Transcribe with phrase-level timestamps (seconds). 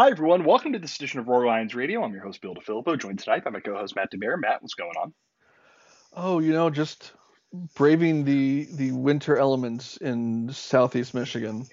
[0.00, 0.46] Hi, everyone.
[0.46, 2.02] Welcome to this edition of Roar Lions Radio.
[2.02, 4.40] I'm your host, Bill DiFilippo, joined tonight by my co host, Matt DeMere.
[4.40, 5.12] Matt, what's going on?
[6.14, 7.12] Oh, you know, just
[7.74, 11.66] braving the the winter elements in southeast Michigan.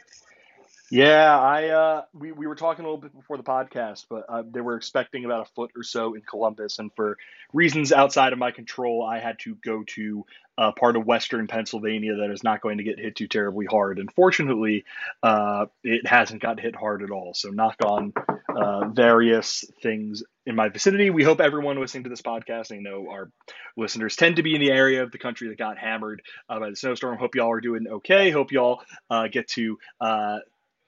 [0.89, 4.43] Yeah, I uh, we we were talking a little bit before the podcast, but uh,
[4.49, 7.17] they were expecting about a foot or so in Columbus, and for
[7.51, 10.25] reasons outside of my control, I had to go to
[10.57, 13.99] a part of Western Pennsylvania that is not going to get hit too terribly hard.
[13.99, 14.85] And fortunately,
[15.21, 17.33] uh, it hasn't got hit hard at all.
[17.35, 18.13] So knock on
[18.55, 21.09] uh, various things in my vicinity.
[21.09, 23.29] We hope everyone listening to this podcast, I know our
[23.75, 26.69] listeners tend to be in the area of the country that got hammered uh, by
[26.69, 27.19] the snowstorm.
[27.19, 28.31] Hope y'all are doing okay.
[28.31, 28.81] Hope y'all
[29.11, 29.77] uh, get to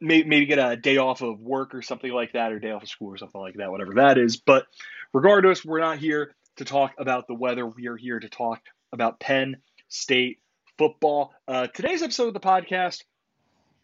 [0.02, 2.90] maybe get a day off of work or something like that, or day off of
[2.90, 4.38] school or something like that, whatever that is.
[4.38, 4.66] But
[5.14, 7.66] regardless, we're not here to talk about the weather.
[7.66, 9.58] We are here to talk about Penn
[9.88, 10.40] State
[10.78, 11.34] football.
[11.48, 13.04] Uh, today's episode of the podcast,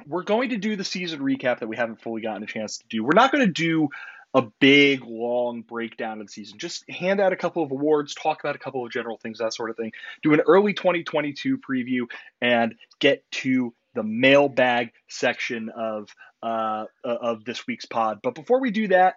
[0.08, 2.86] we're going to do the season recap that we haven't fully gotten a chance to
[2.90, 3.04] do.
[3.04, 3.90] We're not going to do
[4.34, 6.60] a big, long breakdown of the season.
[6.60, 9.54] Just hand out a couple of awards, talk about a couple of general things, that
[9.54, 9.94] sort of thing.
[10.24, 12.08] Do an early 2022 preview
[12.42, 16.10] and get to the mailbag section of
[16.44, 18.20] uh, of this week's pod.
[18.22, 19.16] But before we do that,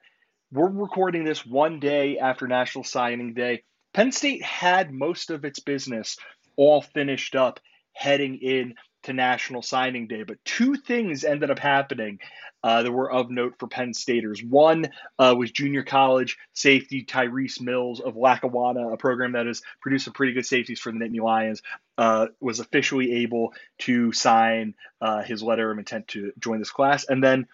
[0.50, 3.64] we're recording this one day after National Signing Day.
[3.92, 6.16] Penn State had most of its business
[6.56, 7.60] all finished up
[7.92, 8.74] heading in
[9.08, 12.20] to National Signing Day, but two things ended up happening
[12.62, 14.42] uh, that were of note for Penn Staters.
[14.42, 20.04] One uh, was junior college safety Tyrese Mills of Lackawanna, a program that has produced
[20.04, 21.62] some pretty good safeties for the Nittany Lions,
[21.96, 27.04] uh, was officially able to sign uh, his letter of intent to join this class.
[27.04, 27.46] And then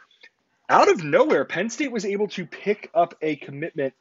[0.68, 3.94] out of nowhere, Penn State was able to pick up a commitment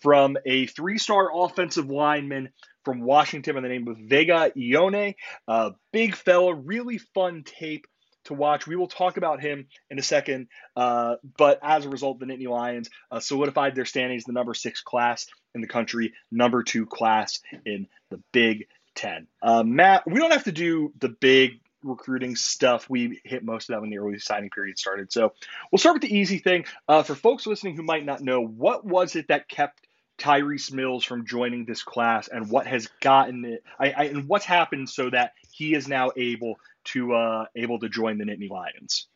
[0.00, 2.50] from a three star offensive lineman
[2.84, 5.14] from Washington by the name of Vega Ioane.
[5.46, 7.86] Uh, big fella, really fun tape
[8.24, 8.66] to watch.
[8.66, 10.48] We will talk about him in a second.
[10.76, 14.80] Uh, but as a result, the Nittany Lions uh, solidified their standings, the number six
[14.80, 19.26] class in the country, number two class in the Big Ten.
[19.42, 22.88] Uh, Matt, we don't have to do the big recruiting stuff.
[22.88, 25.12] We hit most of that when the early signing period started.
[25.12, 25.32] So
[25.70, 26.64] we'll start with the easy thing.
[26.86, 29.81] Uh, for folks listening who might not know, what was it that kept
[30.18, 34.44] Tyrese Mills from joining this class and what has gotten it I, I, and what's
[34.44, 39.06] happened so that he is now able to uh, able to join the Nittany Lions.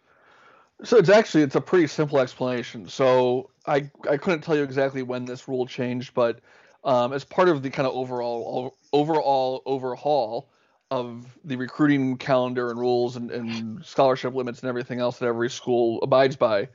[0.84, 2.88] So it's actually it's a pretty simple explanation.
[2.88, 6.40] So I I couldn't tell you exactly when this rule changed, but
[6.84, 10.48] um, as part of the kind of overall overall overhaul
[10.90, 15.50] of the recruiting calendar and rules and, and scholarship limits and everything else that every
[15.50, 16.68] school abides by,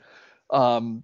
[0.49, 1.03] um,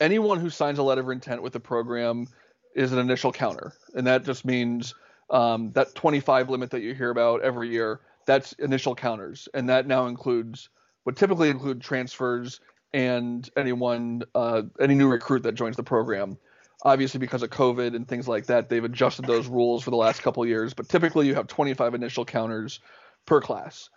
[0.00, 2.26] anyone who signs a letter of intent with the program
[2.74, 4.94] is an initial counter, and that just means
[5.30, 8.00] um, that 25 limit that you hear about every year.
[8.26, 10.68] That's initial counters, and that now includes
[11.04, 12.60] would typically include transfers
[12.92, 16.38] and anyone uh, any new recruit that joins the program.
[16.84, 20.22] Obviously, because of COVID and things like that, they've adjusted those rules for the last
[20.22, 20.74] couple years.
[20.74, 22.78] But typically, you have 25 initial counters
[23.26, 23.90] per class.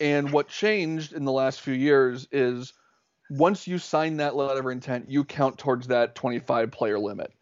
[0.00, 2.72] And what changed in the last few years is
[3.30, 7.32] once you sign that letter of intent, you count towards that 25 player limit.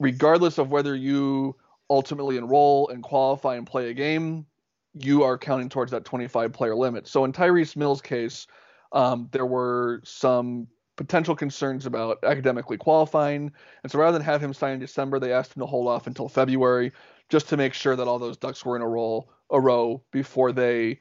[0.00, 1.56] Regardless of whether you
[1.88, 4.46] ultimately enroll and qualify and play a game,
[4.94, 7.06] you are counting towards that 25 player limit.
[7.06, 8.46] So in Tyrese Mills' case,
[8.92, 10.66] um, there were some
[10.96, 13.50] potential concerns about academically qualifying.
[13.82, 16.06] And so rather than have him sign in December, they asked him to hold off
[16.06, 16.92] until February
[17.28, 20.52] just to make sure that all those ducks were in a row, a row before
[20.52, 20.98] they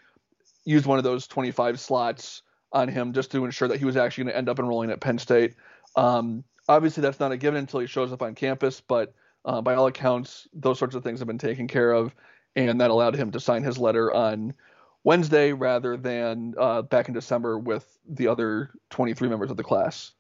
[0.64, 2.44] used one of those 25 slots
[2.74, 5.02] on him just to ensure that he was actually going to end up enrolling at
[5.02, 5.56] Penn State.
[5.96, 9.76] Um, obviously, that's not a given until he shows up on campus, but uh, by
[9.76, 12.14] all accounts, those sorts of things have been taken care of,
[12.56, 14.54] and that allowed him to sign his letter on
[15.04, 20.12] Wednesday rather than uh, back in December with the other 23 members of the class.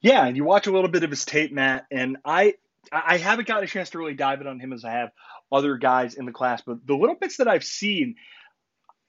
[0.00, 2.54] Yeah, and you watch a little bit of his tape, Matt, and I
[2.92, 5.10] I haven't gotten a chance to really dive in on him as I have
[5.50, 8.16] other guys in the class, but the little bits that I've seen,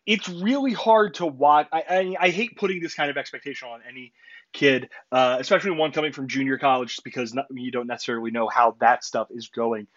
[0.07, 1.67] it's really hard to watch.
[1.71, 4.13] I, I, I hate putting this kind of expectation on any
[4.53, 8.47] kid, uh, especially one coming from junior college, just because not, you don't necessarily know
[8.47, 9.87] how that stuff is going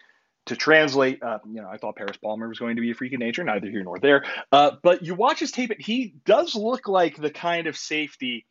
[0.47, 1.23] to translate.
[1.23, 3.45] Uh, you know, I thought Paris Palmer was going to be a freak of nature,
[3.45, 4.25] neither here nor there.
[4.51, 8.45] Uh, but you watch his tape, and he does look like the kind of safety.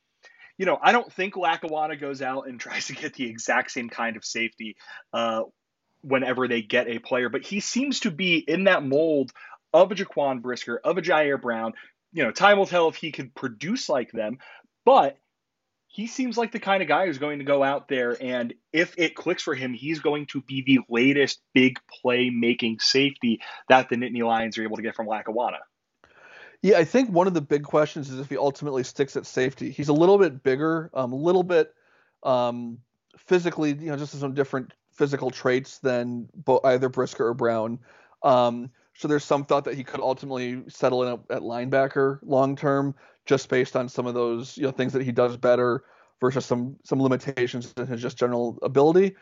[0.56, 3.90] You know, I don't think Lackawanna goes out and tries to get the exact same
[3.90, 4.76] kind of safety
[5.12, 5.42] uh,
[6.02, 9.32] whenever they get a player, but he seems to be in that mold
[9.72, 11.74] of a Jaquan Brisker, of a Ji'Ayir Brown.
[12.12, 14.38] You know, time will tell if he could produce like them,
[14.84, 15.16] but
[15.86, 18.94] he seems like the kind of guy who's going to go out there and if
[18.96, 23.88] it clicks for him, he's going to be the latest big play making safety that
[23.88, 25.58] the Nittany Lions are able to get from Lackawanna.
[26.62, 29.70] Yeah, I think one of the big questions is if he ultimately sticks at safety.
[29.70, 31.74] He's a little bit bigger, um, a little bit
[32.22, 32.78] Um,
[33.16, 36.28] physically, you know, just some different physical traits than
[36.64, 37.78] either Brisker or Brown.
[38.22, 42.94] Um, so there's some thought that he could ultimately settle in at linebacker long term,
[43.24, 45.84] just based on some of those you know things that he does better
[46.20, 49.16] versus some some limitations in his just general ability.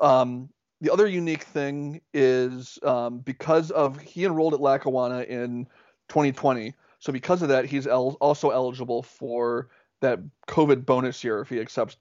[0.00, 0.50] Um,
[0.80, 5.64] the other unique thing is um, because of he enrolled at Lackawanna in
[6.10, 9.68] 2020, so because of that, he's el- also eligible for
[10.00, 11.96] that COVID bonus year if he accepts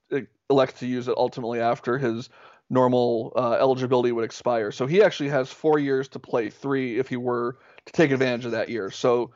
[0.51, 2.29] elects to use it ultimately after his
[2.69, 4.71] normal uh, eligibility would expire.
[4.71, 8.45] So he actually has four years to play three if he were to take advantage
[8.45, 8.89] of that year.
[8.89, 9.31] So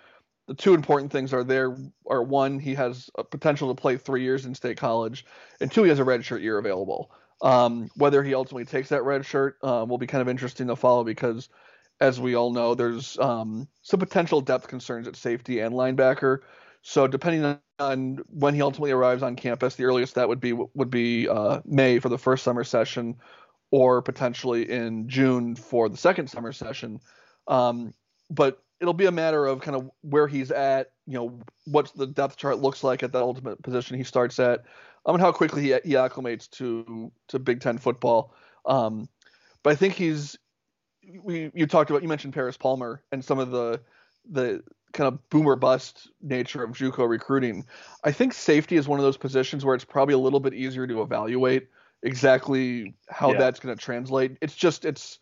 [0.48, 1.78] the two important things are there
[2.10, 5.26] are one, he has a potential to play three years in State College,
[5.60, 7.12] and two, he has a redshirt year available.
[7.42, 10.76] Um, whether he ultimately takes that red shirt um, will be kind of interesting to
[10.76, 11.50] follow because,
[12.00, 16.40] as we all know, there's um, some potential depth concerns at safety and linebacker.
[16.90, 20.90] So depending on when he ultimately arrives on campus, the earliest that would be would
[20.90, 23.18] be uh, May for the first summer session,
[23.72, 27.02] or potentially in June for the second summer session.
[27.50, 27.94] Um,
[28.30, 32.08] but it'll be a matter of kind of where he's at, you know, what the
[32.08, 34.62] depth chart looks like at that ultimate position he starts at,
[35.06, 38.34] um, and how quickly he, he acclimates to to Big Ten football.
[38.66, 39.10] Um,
[39.62, 40.38] but I think he's
[41.22, 43.82] we you talked about you mentioned Paris Palmer and some of the
[44.32, 44.64] the
[44.98, 47.66] kind of boomer bust nature of JUCO recruiting.
[48.04, 50.88] I think safety is one of those positions where it's probably a little bit easier
[50.88, 51.68] to evaluate
[52.04, 53.38] exactly how yeah.
[53.38, 54.38] that's going to translate.
[54.42, 55.20] It's just it's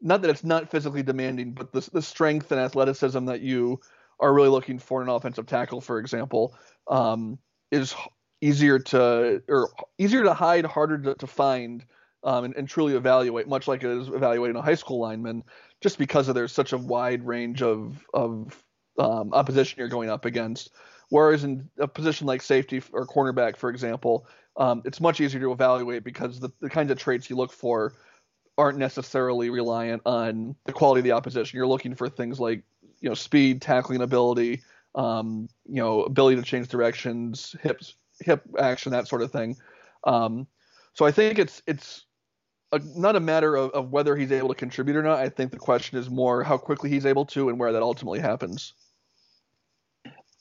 [0.00, 3.80] not that it's not physically demanding, but the the strength and athleticism that you
[4.20, 6.54] are really looking for in an offensive tackle, for example,
[6.88, 7.38] um,
[7.70, 7.94] is
[8.40, 11.84] easier to or easier to hide, harder to, to find,
[12.22, 15.42] um, and, and, truly evaluate, much like it is evaluating a high school lineman,
[15.80, 18.62] just because of there's such a wide range of of
[18.98, 20.70] um, opposition you're going up against.
[21.08, 24.26] Whereas in a position like safety or cornerback, for example,
[24.56, 27.94] um, it's much easier to evaluate because the, the kinds of traits you look for
[28.56, 31.56] aren't necessarily reliant on the quality of the opposition.
[31.56, 32.62] You're looking for things like
[33.00, 34.62] you know speed, tackling ability,
[34.94, 39.56] um, you know ability to change directions, hips, hip action, that sort of thing.
[40.04, 40.46] Um,
[40.92, 42.04] so I think it's it's
[42.72, 45.18] a, not a matter of, of whether he's able to contribute or not.
[45.18, 48.20] I think the question is more how quickly he's able to and where that ultimately
[48.20, 48.74] happens.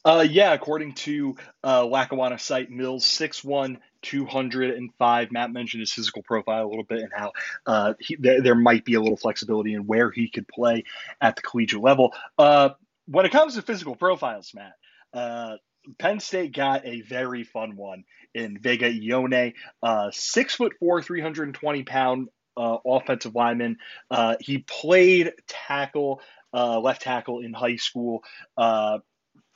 [0.05, 5.31] Uh, yeah, according to uh, Lackawanna site, Mills six one 205.
[5.31, 7.33] Matt mentioned his physical profile a little bit and how
[7.65, 10.85] uh, he, there, there, might be a little flexibility in where he could play
[11.19, 12.13] at the collegiate level.
[12.37, 12.69] Uh,
[13.07, 14.73] when it comes to physical profiles, Matt,
[15.13, 15.57] uh,
[15.97, 18.03] Penn State got a very fun one
[18.33, 23.77] in Vega Ioane, uh, six foot four, 320 pound uh, offensive lineman.
[24.11, 26.21] Uh, he played tackle,
[26.53, 28.23] left tackle in high school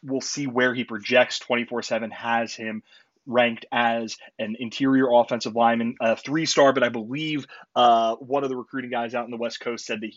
[0.03, 2.83] we'll see where he projects 24 7 has him
[3.25, 8.49] ranked as an interior offensive lineman, a three star, but I believe uh, one of
[8.49, 10.11] the recruiting guys out in the West Coast said that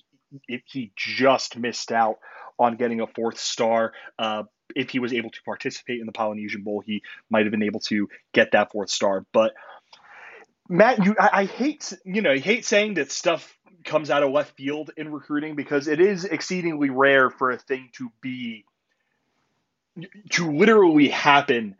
[0.48, 2.16] he, he just missed out
[2.58, 3.92] on getting a fourth star.
[4.18, 4.42] Uh,
[4.74, 7.80] if he was able to participate in the Polynesian Bowl, he might have been able
[7.80, 9.24] to get that fourth star.
[9.32, 9.54] But
[10.68, 14.32] Matt, you, I, I hate, you know, I hate saying that stuff comes out of
[14.32, 18.64] left field in recruiting because it is exceedingly rare for a thing to be
[20.30, 21.76] to literally happen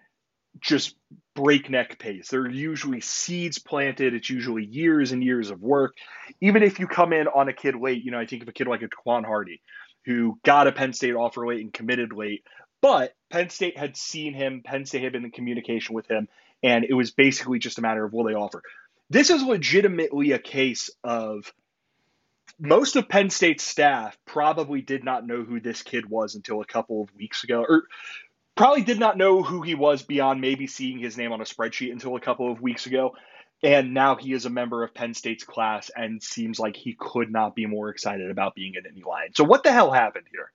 [0.60, 0.94] just
[1.34, 2.28] breakneck pace.
[2.28, 4.14] There are usually seeds planted.
[4.14, 5.96] It's usually years and years of work.
[6.40, 8.52] Even if you come in on a kid late, you know, I think of a
[8.52, 9.60] kid like a Quan Hardy
[10.06, 12.44] who got a Penn State offer late and committed late,
[12.80, 16.28] but Penn State had seen him, Penn State had been in communication with him,
[16.62, 18.62] and it was basically just a matter of will they offer.
[19.10, 21.52] This is legitimately a case of
[22.58, 26.66] most of Penn State's staff probably did not know who this kid was until a
[26.66, 27.84] couple of weeks ago, or
[28.54, 31.92] probably did not know who he was beyond maybe seeing his name on a spreadsheet
[31.92, 33.14] until a couple of weeks ago.
[33.62, 37.30] And now he is a member of Penn State's class and seems like he could
[37.30, 39.32] not be more excited about being a Nittany Lion.
[39.34, 40.52] So, what the hell happened here?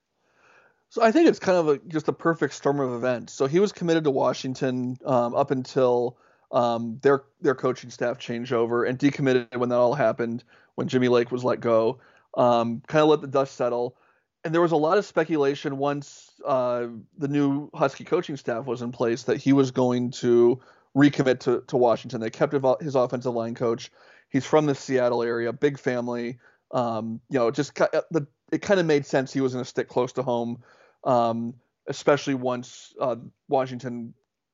[0.92, 3.34] So, I think it's kind of a, just a perfect storm of events.
[3.34, 6.18] So, he was committed to Washington um, up until
[6.52, 10.44] um, their their coaching staff changeover and decommitted when that all happened
[10.76, 12.00] when Jimmy Lake was let go.
[12.38, 13.98] Um, kind of let the dust settle
[14.44, 18.82] and there was a lot of speculation once uh, the new Husky coaching staff was
[18.82, 20.60] in place that he was going to
[20.96, 22.22] recommit to, to Washington.
[22.22, 23.92] They kept his offensive line coach.
[24.30, 26.40] He's from the Seattle area, big family.
[26.72, 29.70] Um, you know, just uh, the, it kind of made sense he was going to
[29.70, 30.64] stick close to home,
[31.03, 31.55] um,
[31.88, 33.15] especially once uh,
[33.48, 34.13] Washington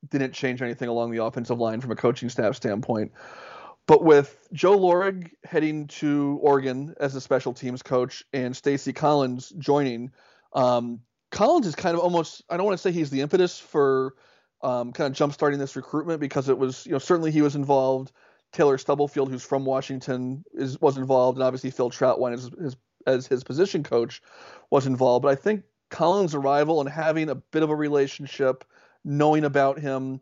[0.10, 3.12] didn't change anything along the offensive line from a coaching staff standpoint.
[3.88, 9.54] But with Joe Lorig heading to Oregon as a special teams coach and Stacy Collins
[9.58, 10.12] joining,
[10.54, 11.00] um,
[11.32, 14.16] Collins is kind of almost, I don't want to say he's the impetus for
[14.62, 17.56] um, kind of jump starting this recruitment because it was, you know, certainly he was
[17.56, 18.12] involved.
[18.52, 22.76] Taylor Stubblefield, who's from Washington, is was involved, and obviously Phil Trautwein as his
[23.06, 24.22] as his position coach
[24.70, 25.24] was involved.
[25.24, 28.64] But I think Collins' arrival and having a bit of a relationship,
[29.04, 30.20] knowing about him,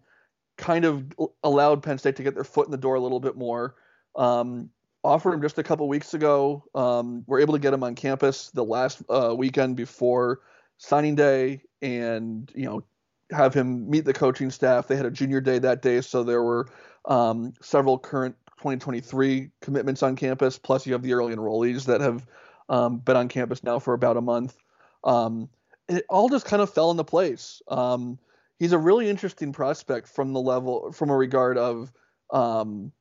[0.58, 1.12] kind of
[1.44, 3.76] allowed Penn State to get their foot in the door a little bit more.
[4.16, 4.70] Um,
[5.04, 6.64] offered him just a couple weeks ago.
[6.74, 10.42] Um, we're able to get him on campus the last uh, weekend before
[10.78, 12.84] signing day, and you know
[13.32, 14.88] have him meet the coaching staff.
[14.88, 16.68] They had a junior day that day, so there were
[17.06, 20.58] um, several current 2023 commitments on campus.
[20.58, 22.26] Plus, you have the early enrollees that have
[22.70, 24.58] um, been on campus now for about a month.
[25.06, 25.50] Um,
[25.88, 27.62] it all just kind of fell into place.
[27.68, 28.20] Um,
[28.60, 31.92] he's a really interesting prospect from the level, from a regard of
[32.32, 32.92] um,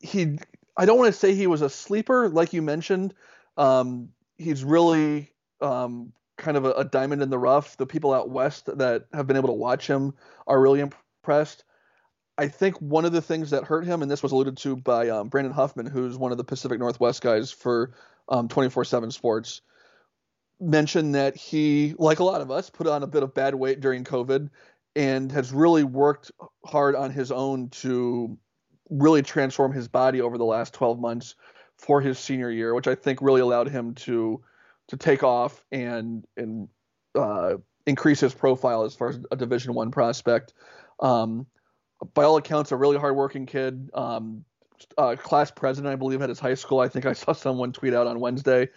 [0.00, 0.38] he.
[0.76, 3.12] I don't want to say he was a sleeper, like you mentioned.
[3.56, 7.76] Um, he's really um, kind of a, a, diamond in the rough.
[7.76, 10.14] The people out west that have been able to watch him
[10.46, 11.64] are really impressed.
[12.38, 15.08] I think one of the things that hurt him, and this was alluded to by
[15.08, 17.90] um, Brandon Huffman, who's one of the Pacific Northwest guys for
[18.28, 19.60] um, 24/7 Sports,
[20.60, 23.80] mentioned that he, like a lot of us, put on a bit of bad weight
[23.80, 24.50] during COVID
[24.96, 26.30] and has really worked
[26.64, 28.36] hard on his own to
[28.90, 31.34] really transform his body over the last 12 months
[31.76, 34.42] for his senior year, which I think really allowed him to
[34.88, 36.68] to take off and and
[37.14, 37.54] uh,
[37.86, 40.54] increase his profile as far as a Division One prospect.
[41.00, 41.46] Um,
[42.14, 43.90] by all accounts, a really hardworking kid.
[43.94, 44.44] Um,
[44.96, 46.80] uh, class president, I believe, at his high school.
[46.80, 48.68] I think I saw someone tweet out on Wednesday.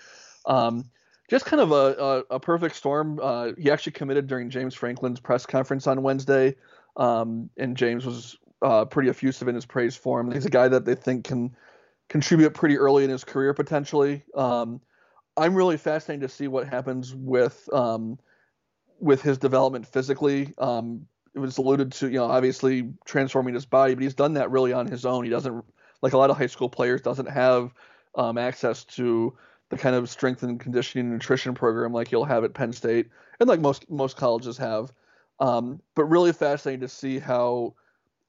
[0.45, 0.85] Um,
[1.31, 3.17] just kind of a, a, a perfect storm.
[3.23, 6.55] Uh, he actually committed during James Franklin's press conference on Wednesday,
[6.97, 10.29] um, and James was uh, pretty effusive in his praise for him.
[10.29, 11.55] He's a guy that they think can
[12.09, 14.23] contribute pretty early in his career potentially.
[14.35, 14.81] Um,
[15.37, 18.19] I'm really fascinated to see what happens with um,
[18.99, 20.53] with his development physically.
[20.57, 24.51] Um, it was alluded to, you know, obviously transforming his body, but he's done that
[24.51, 25.23] really on his own.
[25.23, 25.63] He doesn't,
[26.01, 27.73] like a lot of high school players, doesn't have
[28.15, 29.33] um, access to
[29.71, 33.09] the kind of strength and conditioning and nutrition program like you'll have at Penn State
[33.39, 34.91] and like most most colleges have.
[35.39, 37.73] Um, but really fascinating to see how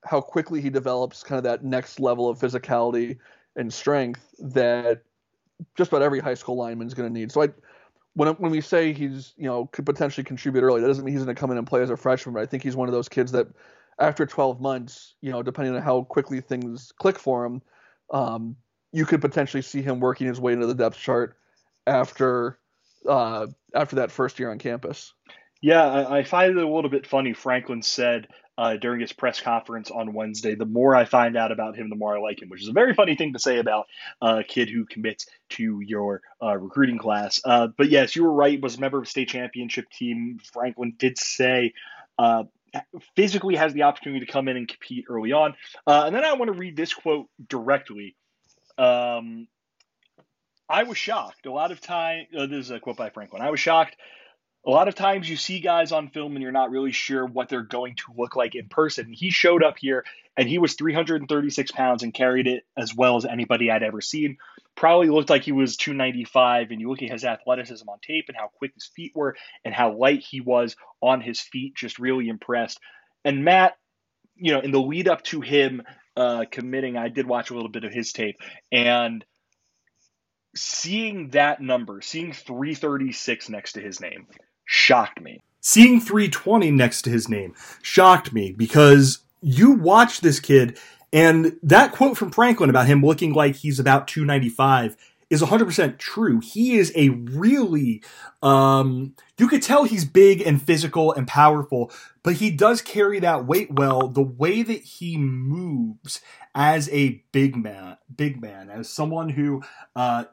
[0.05, 3.19] how quickly he develops kind of that next level of physicality
[3.57, 5.03] and strength that
[5.77, 7.31] just about every high school lineman is going to need.
[7.31, 7.49] So I
[8.15, 11.25] when when we say he's you know could potentially contribute early, that doesn't mean he's
[11.25, 12.35] going to come in and play as a freshman.
[12.35, 13.49] But I think he's one of those kids that
[13.99, 17.63] after 12 months, you know, depending on how quickly things click for him,
[18.11, 18.57] um,
[18.93, 21.37] you could potentially see him working his way into the depth chart
[21.87, 22.59] after
[23.09, 25.13] uh, after that first year on campus.
[25.61, 27.33] Yeah, I, I find it a little bit funny.
[27.33, 31.77] Franklin said uh, during his press conference on Wednesday, the more I find out about
[31.77, 33.87] him, the more I like him, which is a very funny thing to say about
[34.21, 37.41] a kid who commits to your uh, recruiting class.
[37.45, 38.61] Uh, but yes, you were right.
[38.61, 40.39] Was a member of a state championship team.
[40.53, 41.73] Franklin did say
[42.19, 42.45] uh,
[43.15, 45.55] physically has the opportunity to come in and compete early on.
[45.87, 48.17] Uh, and then I want to read this quote directly.
[48.79, 49.49] Um,
[50.69, 51.47] I was shocked.
[51.47, 53.43] A lot of time, uh, this is a quote by Franklin.
[53.43, 53.97] I was shocked.
[54.65, 57.49] A lot of times you see guys on film and you're not really sure what
[57.49, 59.13] they're going to look like in person.
[59.13, 60.05] He showed up here
[60.37, 64.39] and he was 336 pounds and carried it as well as anybody I'd ever seen.
[64.77, 66.71] Probably looked like he was 295.
[66.71, 69.75] And you look at his athleticism on tape and how quick his feet were and
[69.75, 72.79] how light he was on his feet, just really impressed.
[73.25, 73.77] And Matt,
[74.37, 75.83] you know, in the lead up to him
[76.17, 78.37] uh, committing, I did watch a little bit of his tape
[78.71, 79.25] and
[80.55, 84.27] seeing that number, seeing 336 next to his name,
[84.65, 85.43] shocked me.
[85.61, 90.79] Seeing 320 next to his name shocked me because you watch this kid
[91.13, 94.97] and that quote from Franklin about him looking like he's about 295
[95.33, 96.41] is 100% true.
[96.41, 98.03] He is a really,
[98.43, 101.91] um, you could tell he's big and physical and powerful,
[102.23, 104.09] but he does carry that weight well.
[104.09, 106.21] The way that he moves
[106.55, 109.63] as a big man, big man, as someone who,
[109.97, 110.25] uh,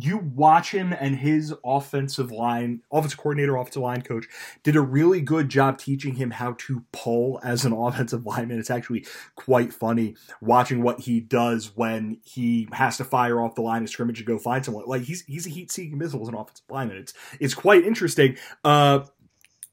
[0.00, 4.26] you watch him and his offensive line, offensive coordinator, offensive line coach
[4.62, 8.58] did a really good job teaching him how to pull as an offensive lineman.
[8.58, 13.62] It's actually quite funny watching what he does when he has to fire off the
[13.62, 14.84] line of scrimmage to go find someone.
[14.86, 16.98] Like he's he's a heat seeking missile as an offensive lineman.
[16.98, 18.36] It's it's quite interesting.
[18.64, 19.00] Uh,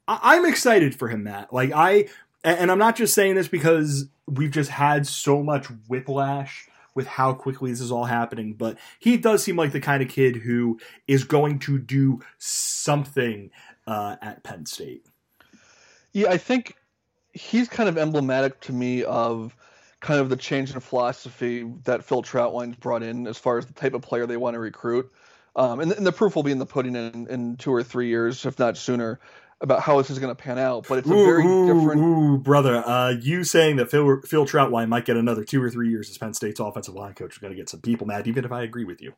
[0.08, 1.52] I, I'm excited for him, Matt.
[1.52, 2.08] Like I,
[2.42, 7.34] and I'm not just saying this because we've just had so much whiplash with how
[7.34, 10.80] quickly this is all happening, but he does seem like the kind of kid who
[11.06, 13.50] is going to do something
[13.86, 15.06] uh, at Penn State.
[16.12, 16.74] Yeah, I think
[17.32, 19.54] he's kind of emblematic to me of
[20.00, 23.74] kind of the change in philosophy that Phil Trautwein's brought in as far as the
[23.74, 25.12] type of player they want to recruit.
[25.54, 28.08] Um, and, and, the proof will be in the pudding in, in two or three
[28.08, 29.20] years, if not sooner,
[29.60, 32.00] about how this is going to pan out, but it's a very ooh, different.
[32.00, 35.88] Ooh, brother, uh, you saying that Phil Phil Trautwein might get another two or three
[35.88, 38.44] years as Penn State's offensive line coach is going to get some people mad, even
[38.44, 39.14] if I agree with you.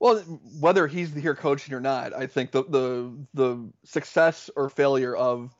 [0.00, 0.18] Well,
[0.60, 5.54] whether he's here coaching or not, I think the the the success or failure of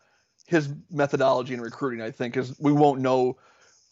[0.47, 3.37] his methodology in recruiting, I think, is we won't know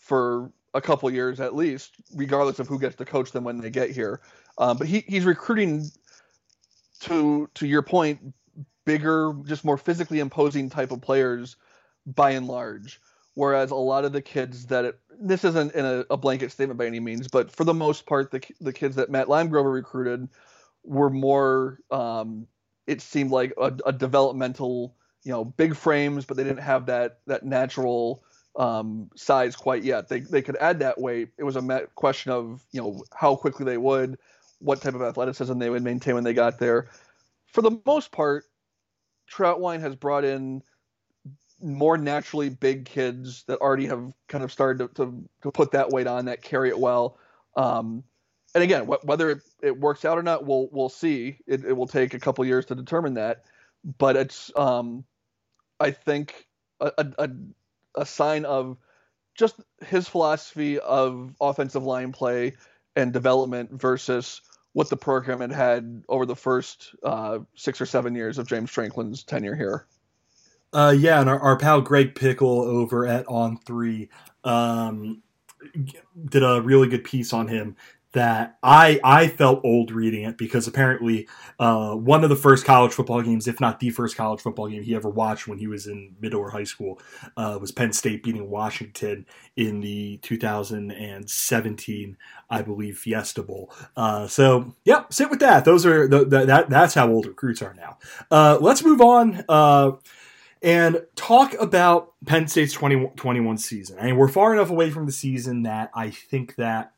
[0.01, 3.71] for a couple years at least, regardless of who gets to coach them when they
[3.71, 4.21] get here.
[4.59, 5.91] Um, but he, he's recruiting
[7.01, 8.21] to to your point,
[8.87, 11.57] bigger, just more physically imposing type of players
[12.07, 13.01] by and large.
[13.35, 16.79] Whereas a lot of the kids that it, this isn't in a, a, blanket statement
[16.79, 20.29] by any means, but for the most part, the the kids that Matt Limegrover recruited
[20.83, 21.81] were more.
[21.91, 22.47] Um,
[22.87, 27.19] it seemed like a, a, developmental, you know, big frames, but they didn't have that
[27.27, 28.25] that natural
[28.57, 30.09] um, size quite yet.
[30.09, 31.29] They they could add that weight.
[31.37, 34.19] It was a question of you know how quickly they would,
[34.61, 36.89] what type of athleticism they would maintain when they got there.
[37.53, 38.45] For the most part,
[39.31, 40.63] Trautwein has brought in
[41.63, 45.91] more naturally big kids that already have kind of started to, to, to put that
[45.91, 47.19] weight on that carry it well.
[47.57, 48.05] Um,
[48.55, 51.39] and again, wh- whether it, it, works out or not, we'll we'll see.
[51.47, 53.45] It, it, will take a couple years to determine that,
[53.99, 55.05] but it's um,
[55.81, 56.47] I think
[56.81, 57.31] a, a,
[57.97, 58.77] a sign of
[59.37, 62.55] just his philosophy of offensive line play
[62.95, 64.41] and development versus
[64.77, 68.71] what the program had had over the first uh, six or seven years of James
[68.71, 69.87] Franklin's tenure here.
[70.75, 74.11] Uh, yeah, and our, our pal Greg Pickle over at On Three
[74.45, 75.23] um,
[76.29, 77.75] did a really good piece on him
[78.17, 81.29] that I I felt old reading it because apparently
[81.61, 84.83] uh, one of the first college football games, if not the first college football game
[84.83, 86.99] he ever watched when he was in middle or high school,
[87.37, 92.17] uh, was Penn State beating Washington in the 2017,
[92.49, 93.71] I believe, Fiesta Bowl.
[93.95, 95.67] Uh, so yeah, sit with that.
[95.67, 97.99] Those are the, the, that that's how old recruits are now.
[98.31, 99.93] Uh, let's move on uh,
[100.63, 103.99] and talk about Penn State's 2021 season.
[103.99, 106.93] I mean, we're far enough away from the season that I think that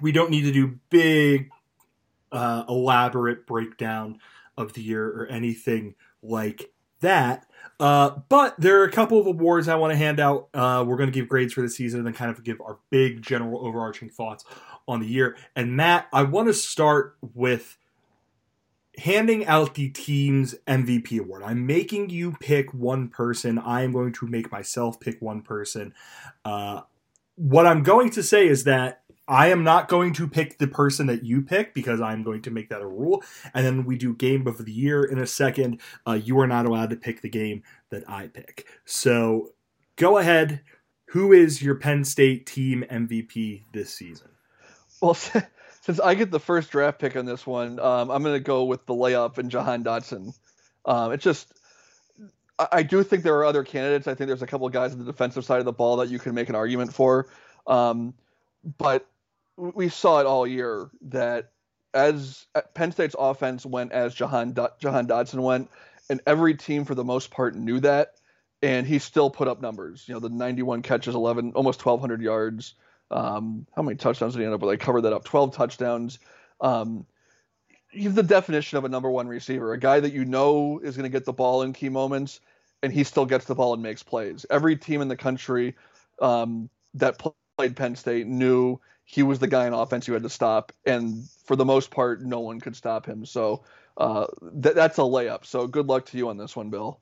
[0.00, 1.50] we don't need to do big,
[2.32, 4.18] uh, elaborate breakdown
[4.56, 7.46] of the year or anything like that.
[7.80, 10.48] Uh, but there are a couple of awards I want to hand out.
[10.52, 12.78] Uh, we're going to give grades for the season and then kind of give our
[12.90, 14.44] big general overarching thoughts
[14.88, 15.36] on the year.
[15.54, 17.78] And Matt, I want to start with
[18.98, 21.44] handing out the team's MVP award.
[21.44, 23.58] I'm making you pick one person.
[23.58, 25.94] I am going to make myself pick one person.
[26.44, 26.82] Uh,
[27.36, 31.06] what I'm going to say is that I am not going to pick the person
[31.06, 33.22] that you pick because I'm going to make that a rule.
[33.52, 35.80] And then we do game of the year in a second.
[36.06, 38.66] Uh, you are not allowed to pick the game that I pick.
[38.86, 39.50] So
[39.96, 40.62] go ahead.
[41.10, 44.28] Who is your Penn State team MVP this season?
[45.00, 45.14] Well,
[45.82, 48.64] since I get the first draft pick on this one, um, I'm going to go
[48.64, 50.34] with the layup and Jahan Dotson.
[50.84, 51.52] Um, it's just
[52.58, 54.08] I do think there are other candidates.
[54.08, 56.08] I think there's a couple of guys on the defensive side of the ball that
[56.08, 57.28] you can make an argument for.
[57.68, 58.14] Um,
[58.78, 59.06] but
[59.58, 61.50] we saw it all year that
[61.92, 65.70] as uh, Penn State's offense went as Jahan Jahan Dotson went,
[66.08, 68.14] and every team for the most part knew that,
[68.62, 70.04] and he still put up numbers.
[70.06, 72.74] You know, the 91 catches, 11, almost 1,200 yards.
[73.10, 74.70] Um, how many touchdowns did he end up with?
[74.70, 75.24] I covered that up.
[75.24, 76.18] 12 touchdowns.
[76.60, 77.06] Um,
[77.90, 81.10] he's the definition of a number one receiver, a guy that you know is going
[81.10, 82.40] to get the ball in key moments,
[82.82, 84.46] and he still gets the ball and makes plays.
[84.50, 85.74] Every team in the country
[86.20, 87.18] um, that
[87.56, 88.78] played Penn State knew
[89.10, 92.20] he was the guy in offense you had to stop, and for the most part,
[92.20, 93.24] no one could stop him.
[93.24, 93.64] So
[93.96, 94.26] uh,
[94.62, 95.46] th- that's a layup.
[95.46, 97.00] So good luck to you on this one, Bill.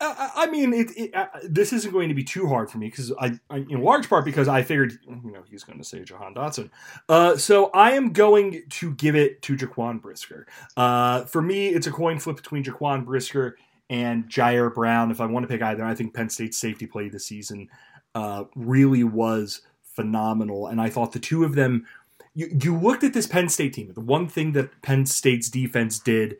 [0.00, 3.12] I mean, it, it uh, this isn't going to be too hard for me because
[3.20, 6.34] I, I, in large part, because I figured, you know, he's going to say Jahan
[6.34, 6.70] Dotson.
[7.08, 10.48] Uh, so I am going to give it to Jaquan Brisker.
[10.76, 13.56] Uh, for me, it's a coin flip between Jaquan Brisker
[13.88, 15.12] and Ji'Ayir Brown.
[15.12, 17.68] If I want to pick either, I think Penn State's safety play this season
[18.14, 19.62] uh, really was
[19.94, 20.66] phenomenal.
[20.66, 21.86] And I thought the two of them,
[22.34, 23.92] you, you looked at this Penn State team.
[23.94, 26.36] The one thing that Penn State's defense did,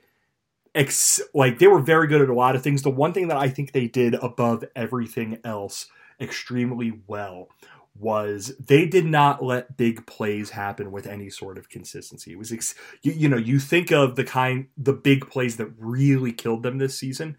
[0.75, 2.83] ex, like they were very good at a lot of things.
[2.83, 5.87] The one thing that I think they did above everything else
[6.21, 7.49] extremely well
[7.97, 12.33] was they did not let big plays happen with any sort of consistency.
[12.33, 15.69] It was, ex- you, you, know, you think of the kind, the big plays that
[15.79, 17.37] really killed them this season.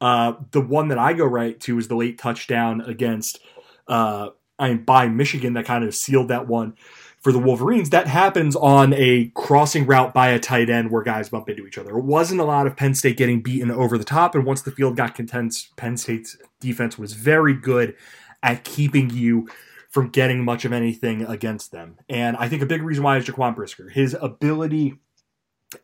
[0.00, 3.40] Uh, the one that I go right to is the late touchdown against
[3.86, 6.74] uh, I mean, by Michigan that kind of sealed that one
[7.20, 7.90] for the Wolverines.
[7.90, 11.78] That happens on a crossing route by a tight end where guys bump into each
[11.78, 11.98] other.
[11.98, 14.70] It wasn't a lot of Penn State getting beaten over the top, and once the
[14.70, 17.96] field got content, Penn State's defense was very good
[18.42, 19.48] at keeping you
[19.88, 21.96] from getting much of anything against them.
[22.08, 23.88] And I think a big reason why is Jaquan Brisker.
[23.88, 24.98] His ability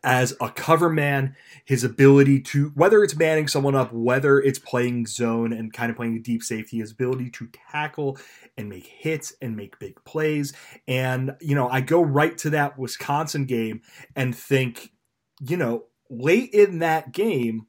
[0.03, 5.05] as a cover man, his ability to, whether it's manning someone up, whether it's playing
[5.05, 8.17] zone and kind of playing deep safety, his ability to tackle
[8.57, 10.53] and make hits and make big plays.
[10.87, 13.81] And, you know, I go right to that Wisconsin game
[14.15, 14.91] and think,
[15.39, 17.67] you know, late in that game,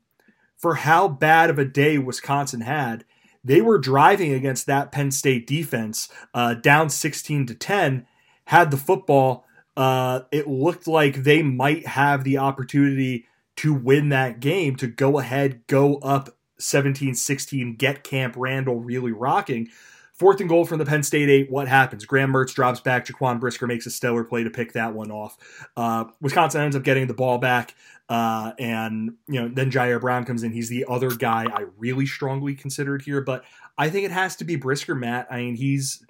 [0.56, 3.04] for how bad of a day Wisconsin had,
[3.44, 8.06] they were driving against that Penn State defense, uh, down 16 to 10,
[8.46, 9.45] had the football
[9.76, 15.18] uh, it looked like they might have the opportunity to win that game, to go
[15.18, 19.68] ahead, go up 17 16, get Camp Randall really rocking.
[20.14, 21.50] Fourth and goal from the Penn State eight.
[21.50, 22.06] What happens?
[22.06, 23.04] Graham Mertz drops back.
[23.04, 25.36] Jaquan Brisker makes a stellar play to pick that one off.
[25.76, 27.74] Uh, Wisconsin ends up getting the ball back,
[28.08, 30.52] uh, and you know then Ji'Ayir Brown comes in.
[30.52, 33.44] He's the other guy I really strongly considered here, but
[33.76, 34.94] I think it has to be Brisker.
[34.94, 35.26] Matt.
[35.30, 36.02] I mean, he's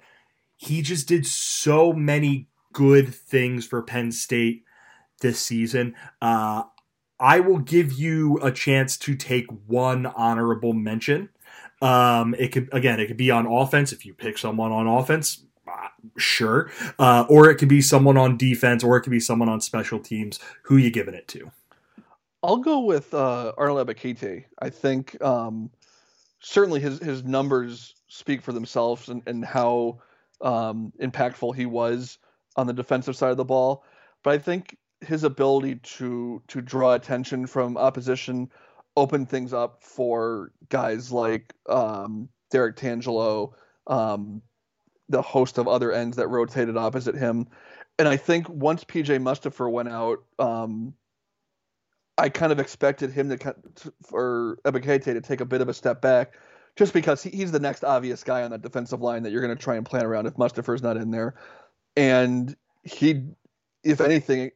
[0.55, 4.63] he just did so many good things for Penn State
[5.21, 5.95] this season.
[6.21, 6.61] Uh,
[7.19, 11.29] I will give you a chance to take one honorable mention.
[11.81, 15.43] Um, it could again, it could be on offense if you pick someone on offense,
[15.67, 15.87] uh,
[16.19, 19.59] sure, uh, or it could be someone on defense, or it could be someone on
[19.59, 20.39] special teams.
[20.61, 21.51] Who you giving it to?
[22.43, 24.45] I'll go with uh, Arnold Ebiketie.
[24.61, 25.71] I think um,
[26.41, 29.97] certainly his his numbers speak for themselves and, and how
[30.41, 32.19] um, impactful he was
[32.57, 33.83] on the defensive side of the ball.
[34.23, 38.51] But I think his ability to to draw attention from opposition
[38.95, 43.53] opened things up for guys like um, Derrick Tangelo,
[43.85, 44.41] um,
[45.07, 47.47] the host of other ends that rotated opposite him.
[47.99, 50.95] And I think once PJ Mustipher went out, um,
[52.17, 53.55] I kind of expected him to,
[54.03, 56.33] for Ebiketie to take a bit of a step back,
[56.75, 59.55] just because he, he's the next obvious guy on that defensive line that you're going
[59.55, 61.35] to try and plan around if Mustipher's not in there
[61.97, 63.23] and he,
[63.83, 64.51] if anything,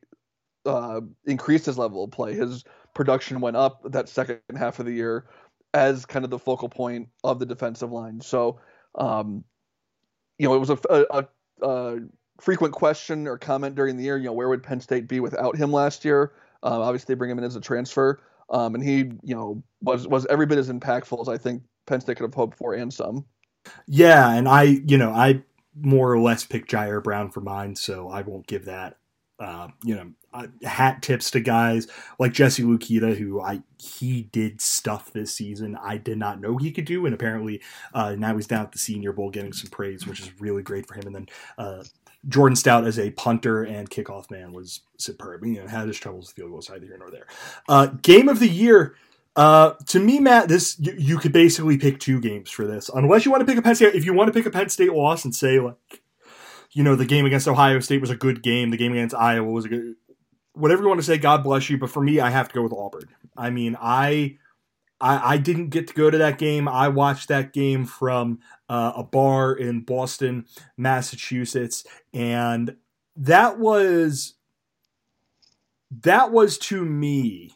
[0.65, 2.34] uh, increased his level of play.
[2.34, 5.25] His production went up that second half of the year
[5.73, 8.21] as kind of the focal point of the defensive line.
[8.21, 8.60] So,
[8.95, 9.43] um,
[10.38, 11.27] you know, it was a, a,
[11.62, 11.99] a,
[12.39, 14.17] frequent question or comment during the year.
[14.17, 16.34] You know, where would Penn State be without him last year?
[16.63, 20.08] Uh, obviously, they bring him in as a transfer, um, and he, you know, was
[20.08, 22.93] was every bit as impactful as I think Penn State could have hoped for, and
[22.93, 23.25] some.
[23.88, 25.43] Yeah, and I, you know, I
[25.79, 28.97] more or less pick Ji'Ayir Brown for mine, so I won't give that.
[29.39, 31.88] Uh, you know, uh, hat tips to guys
[32.19, 36.71] like Jesse Luketa, who I he did stuff this season I did not know he
[36.71, 37.62] could do, and apparently
[37.93, 40.88] uh, now he's down at the Senior Bowl getting some praise, which is really great
[40.88, 41.07] for him.
[41.07, 41.84] And then uh,
[42.27, 45.43] Jordan Stout as a punter and kickoff man was superb.
[45.43, 47.27] You know, had his troubles with field goals, either here nor there.
[47.67, 48.95] Uh, game of the year.
[49.36, 53.24] Uh, to me, Matt, this you, you, could basically pick two games for this, unless
[53.24, 53.96] you want to pick a Penn State.
[53.96, 56.02] If you want to pick a Penn State loss and say like,
[56.72, 59.50] you know, the game against Ohio State was a good game, the game against Iowa
[59.50, 59.96] was a good,
[60.54, 61.17] whatever you want to say.
[61.17, 63.08] God bless you, but for me, I have to go with Auburn.
[63.38, 64.38] I mean, I,
[65.00, 66.67] I, I didn't get to go to that game.
[66.67, 72.76] I watched that game from uh, a bar in Boston, Massachusetts, and
[73.15, 74.36] that was
[76.04, 77.54] that was to me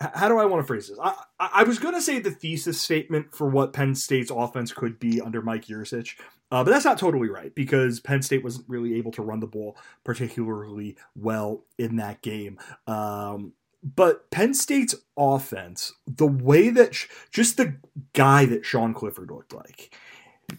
[0.00, 0.98] how do I want to phrase this?
[0.98, 4.98] I, I was going to say the thesis statement for what Penn State's offense could
[4.98, 6.16] be under Mike Yurcich,
[6.50, 9.46] uh, but that's not totally right because Penn State wasn't really able to run the
[9.46, 12.58] ball particularly well in that game.
[12.86, 17.76] Um, but Penn State's offense, the way that sh- just the
[18.14, 19.94] guy that Sean Clifford looked like,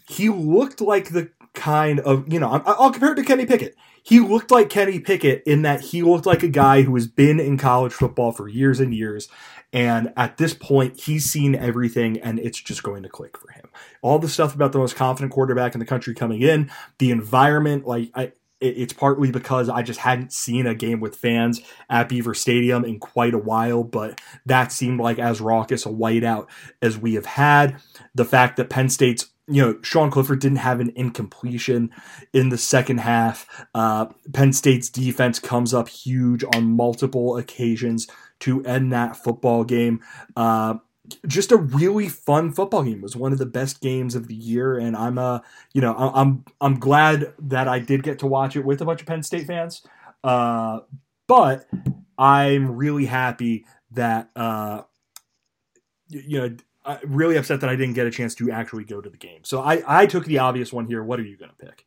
[0.07, 4.19] he looked like the kind of you know I'll compare it to Kenny Pickett he
[4.19, 7.57] looked like Kenny Pickett in that he looked like a guy who has been in
[7.57, 9.27] college football for years and years.
[9.73, 13.69] And at this point, he's seen everything and it's just going to click for him.
[14.01, 17.85] All the stuff about the most confident quarterback in the country coming in, the environment,
[17.85, 22.33] like I, it's partly because I just hadn't seen a game with fans at Beaver
[22.33, 26.47] Stadium in quite a while, but that seemed like as raucous a whiteout
[26.81, 27.81] as we have had.
[28.13, 31.91] The fact that Penn State's you know, Sean Clifford didn't have an incompletion
[32.33, 33.65] in the second half.
[33.75, 38.07] Uh, Penn State's defense comes up huge on multiple occasions
[38.39, 40.01] to end that football game.
[40.35, 40.75] Uh,
[41.27, 42.99] just a really fun football game.
[42.99, 45.39] It was one of the best games of the year, and I'm uh,
[45.73, 49.01] you know, I'm I'm glad that I did get to watch it with a bunch
[49.01, 49.81] of Penn State fans.
[50.23, 50.79] Uh,
[51.27, 51.67] but
[52.17, 54.83] I'm really happy that uh,
[56.09, 59.09] you know uh, really upset that I didn't get a chance to actually go to
[59.09, 59.43] the game.
[59.43, 61.03] So I, I took the obvious one here.
[61.03, 61.85] What are you going to pick?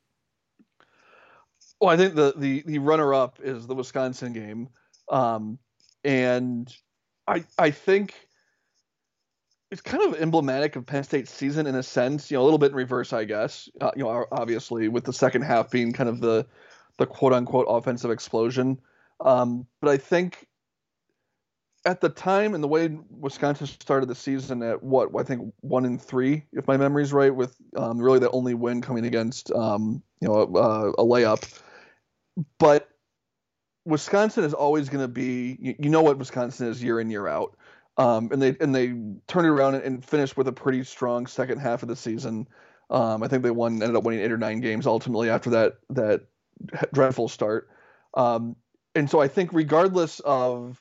[1.81, 4.69] Well, I think the, the, the runner up is the Wisconsin game.
[5.09, 5.59] Um,
[6.05, 6.73] and
[7.27, 8.15] I, I think
[9.71, 12.59] it's kind of emblematic of Penn State's season in a sense, you know, a little
[12.59, 16.09] bit in reverse, I guess, uh, you know, obviously with the second half being kind
[16.09, 16.47] of the,
[16.99, 18.79] the quote unquote offensive explosion.
[19.21, 20.47] Um, but I think
[21.85, 25.85] at the time and the way Wisconsin started the season at what I think one
[25.85, 30.03] in three, if my memory's right, with um, really the only win coming against um,
[30.21, 31.61] you know a, a, layup.
[32.59, 32.89] But
[33.85, 37.29] Wisconsin is always going to be you, you, know what Wisconsin is year in year
[37.29, 37.57] out,
[37.99, 38.89] um, and they and they
[39.27, 42.49] turned it around and, and, finished with a pretty strong second half of the season.
[42.89, 45.75] Um, I think they won ended up winning eight or nine games ultimately after that
[45.91, 46.23] that
[46.95, 47.69] dreadful start.
[48.15, 48.57] Um,
[48.95, 50.81] and so I think regardless of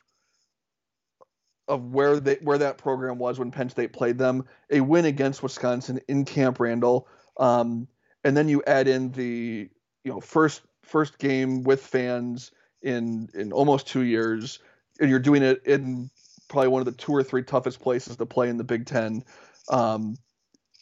[1.67, 5.43] of where they where that program was when Penn State played them, a win against
[5.43, 7.87] Wisconsin in Camp Randall, um,
[8.23, 9.69] and then you add in the
[10.03, 14.59] you know first first game with fans in in almost two years,
[14.99, 16.09] and you're doing it in
[16.49, 19.23] probably one of the two or three toughest places to play in the Big Ten.
[19.69, 20.17] Um,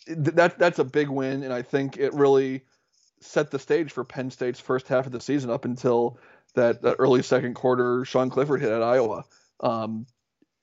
[0.08, 2.64] that that's a big win, and I think it really
[3.22, 6.18] set the stage for Penn State's first half of the season up until
[6.56, 9.24] that, that early second quarter Sean Clifford hit at Iowa.
[9.60, 10.08] Um,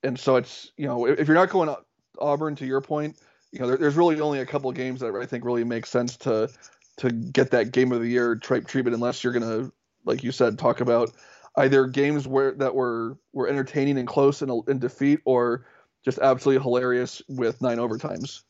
[0.03, 1.75] and so it's you know if you're not going
[2.19, 3.17] Auburn to your point,
[3.53, 6.17] you know there, there's really only a couple games that I think really make sense
[6.19, 6.49] to
[6.99, 9.71] to get that game of the year type treatment unless you're gonna
[10.05, 11.13] like you said talk about
[11.57, 15.67] either games where that were were entertaining and close in, in defeat or
[16.05, 18.43] just absolutely hilarious with nine overtimes.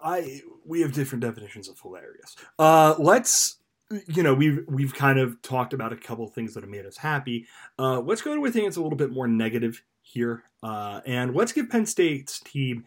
[0.00, 2.36] I we have different definitions of hilarious.
[2.58, 3.58] Uh, let's
[4.06, 6.96] you know we've we've kind of talked about a couple things that have made us
[6.96, 7.46] happy.
[7.78, 11.34] Uh, let's go to a thing that's a little bit more negative here, uh, and
[11.34, 12.84] let's give Penn State's team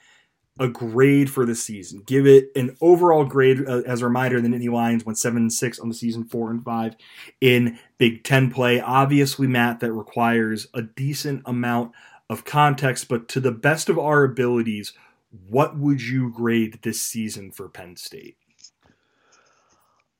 [0.59, 2.01] a grade for the season.
[2.05, 4.39] Give it an overall grade uh, as a reminder.
[4.39, 6.95] The Nittany Lions went seven and six on the season, four and five
[7.41, 8.79] in Big Ten play.
[8.79, 11.91] Obviously, Matt, that requires a decent amount
[12.29, 14.93] of context, but to the best of our abilities,
[15.49, 18.37] what would you grade this season for Penn State?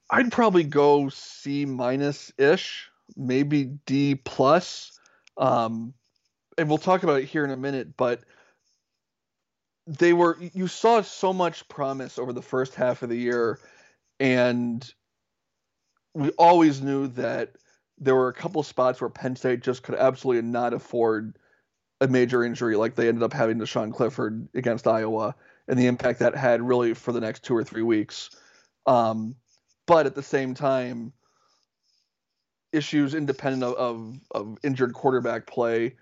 [0.10, 5.00] I'd probably go C minus ish, maybe D plus.
[5.38, 5.94] Um,
[6.58, 8.22] and we'll talk about it here in a minute, but
[9.88, 13.60] they were you saw so much promise over the first half of the year
[14.20, 14.94] and
[16.16, 17.52] we always knew that
[18.00, 21.38] there were a couple spots where Penn State just could absolutely not afford
[22.02, 25.36] a major injury like they ended up having to Sean Clifford against Iowa
[25.68, 28.32] and the impact that had really for the next two or three weeks.
[28.86, 29.36] Um,
[29.88, 31.14] but at the same time,
[32.72, 35.96] issues independent of, of, of injured quarterback play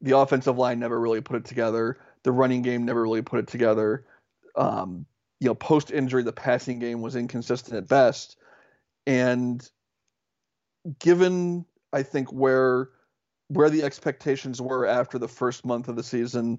[0.00, 1.98] the offensive line never really put it together.
[2.22, 4.04] The running game never really put it together.
[4.56, 5.06] Um,
[5.40, 8.36] you know, post injury, the passing game was inconsistent at best.
[9.06, 9.68] And
[10.98, 12.90] given, I think, where
[13.48, 16.58] where the expectations were after the first month of the season,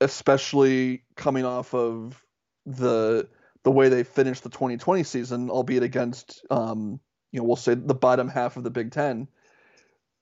[0.00, 2.22] especially coming off of
[2.66, 3.28] the
[3.64, 6.98] the way they finished the 2020 season, albeit against, um,
[7.30, 9.28] you know, we'll say the bottom half of the Big Ten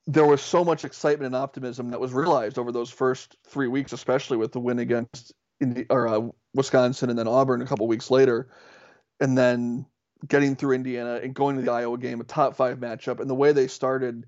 [0.07, 3.93] there was so much excitement and optimism that was realized over those first three weeks,
[3.93, 6.21] especially with the win against Indi- or uh,
[6.55, 8.49] Wisconsin and then Auburn a couple weeks later,
[9.21, 9.87] and then
[10.27, 13.35] getting through Indiana and going to the Iowa game, a top five matchup, and the
[13.35, 14.27] way they started,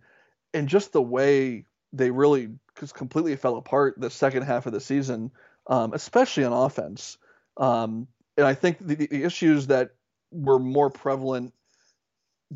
[0.54, 4.80] and just the way they really just completely fell apart the second half of the
[4.80, 5.30] season,
[5.66, 7.18] um, especially on offense.
[7.56, 8.06] Um,
[8.36, 9.90] and I think the, the issues that
[10.30, 11.52] were more prevalent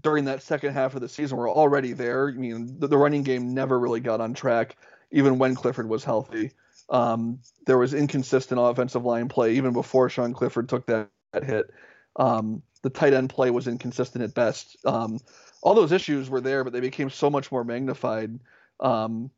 [0.01, 2.29] during that second half of the season we were already there.
[2.29, 4.77] I mean, the, the running game never really got on track,
[5.11, 6.53] even when Clifford was healthy.
[6.89, 11.71] Um, there was inconsistent offensive line play even before Sean Clifford took that, that hit.
[12.17, 14.77] Um, the tight end play was inconsistent at best.
[14.85, 15.19] Um,
[15.63, 18.39] all those issues were there, but they became so much more magnified.
[18.79, 19.31] Um,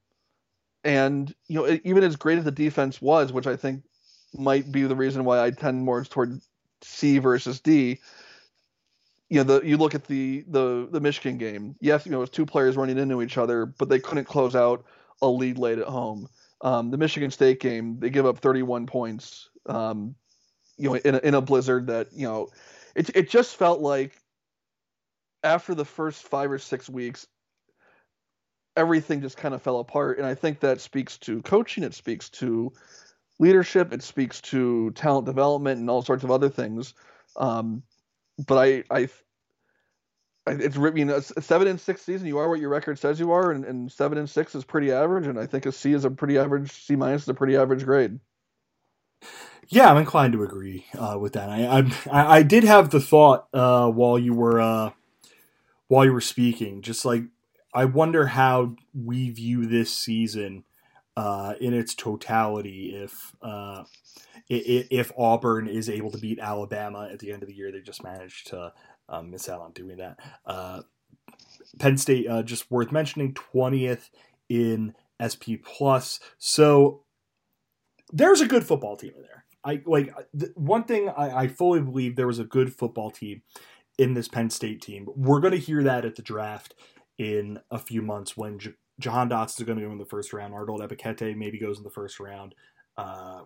[0.84, 3.82] and you know, even as great as the defense was, which I think
[4.36, 6.40] might be the reason why I tend more toward
[6.82, 7.98] C versus D
[9.28, 11.76] you know, the you look at the the the Michigan game.
[11.80, 14.56] Yes, you know, it was two players running into each other, but they couldn't close
[14.56, 14.84] out
[15.20, 16.28] a lead late at home.
[16.60, 19.50] Um, the Michigan State game, they give up 31 points.
[19.66, 20.14] Um,
[20.76, 22.48] you know, in a, in a blizzard that you know,
[22.94, 24.16] it it just felt like
[25.42, 27.26] after the first five or six weeks,
[28.76, 30.18] everything just kind of fell apart.
[30.18, 31.84] And I think that speaks to coaching.
[31.84, 32.72] It speaks to
[33.38, 33.92] leadership.
[33.92, 36.94] It speaks to talent development and all sorts of other things.
[37.36, 37.82] Um,
[38.46, 39.08] but I, I,
[40.46, 42.26] it's I mean a seven and six season.
[42.26, 44.92] You are what your record says you are, and, and seven and six is pretty
[44.92, 45.26] average.
[45.26, 46.72] And I think a C is a pretty average.
[46.72, 48.18] C minus is a pretty average grade.
[49.68, 51.50] Yeah, I'm inclined to agree uh, with that.
[51.50, 54.90] I, I I did have the thought uh, while you were uh,
[55.88, 57.24] while you were speaking, just like
[57.74, 60.64] I wonder how we view this season
[61.18, 62.94] uh, in its totality.
[62.94, 63.82] If uh,
[64.48, 68.04] if Auburn is able to beat Alabama at the end of the year, they just
[68.04, 68.72] managed to
[69.08, 70.20] um, miss out on doing that.
[70.46, 70.82] Uh,
[71.80, 74.10] Penn State, uh, just worth mentioning, 20th
[74.48, 76.20] in SP plus.
[76.38, 77.02] So
[78.12, 79.44] there's a good football team in there.
[79.64, 83.42] I like th- one thing I, I fully believe there was a good football team
[83.98, 85.08] in this Penn State team.
[85.16, 86.76] We're going to hear that at the draft
[87.18, 88.60] in a few months when
[88.98, 90.54] Jahan Dotson is going to go in the first round.
[90.54, 92.54] Arnold Ebiketie maybe goes in the first round.
[92.96, 93.42] Uh,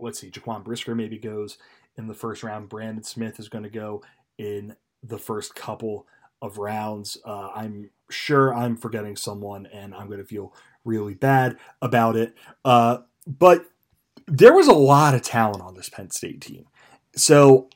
[0.00, 1.58] let's see, Jaquan Brisker maybe goes
[1.96, 2.68] in the first round.
[2.68, 4.02] Brandon Smith is going to go
[4.38, 6.06] in the first couple
[6.40, 7.18] of rounds.
[7.24, 12.34] Uh, I'm sure I'm forgetting someone, and I'm going to feel really bad about it.
[12.64, 13.66] Uh, but
[14.26, 16.66] there was a lot of talent on this Penn State team.
[17.16, 17.68] So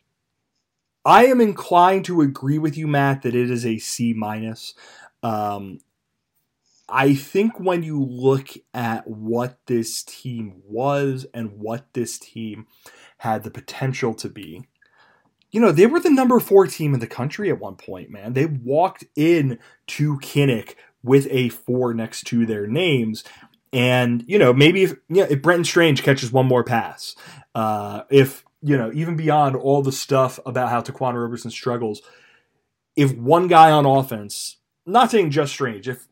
[1.05, 4.75] I am inclined to agree with you, Matt, that it is a C minus.
[5.23, 5.79] Um,
[6.95, 12.67] I think when you look at what this team was and what this team
[13.17, 14.69] had the potential to be,
[15.51, 18.35] you know, they were the number four team in the country at one point, man.
[18.35, 23.25] They walked in to Kinnick with a four next to their names.
[23.73, 27.17] And, you know, maybe if, you know, if Brenton Strange catches one more pass,
[27.55, 32.03] uh, if, you know, even beyond all the stuff about how Taquan Roberson struggles,
[32.97, 36.07] if one guy on offense, not saying just Strange, if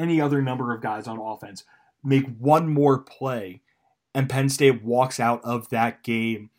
[0.00, 1.64] any other number of guys on offense
[2.02, 3.60] make one more play
[4.14, 6.50] and Penn State walks out of that game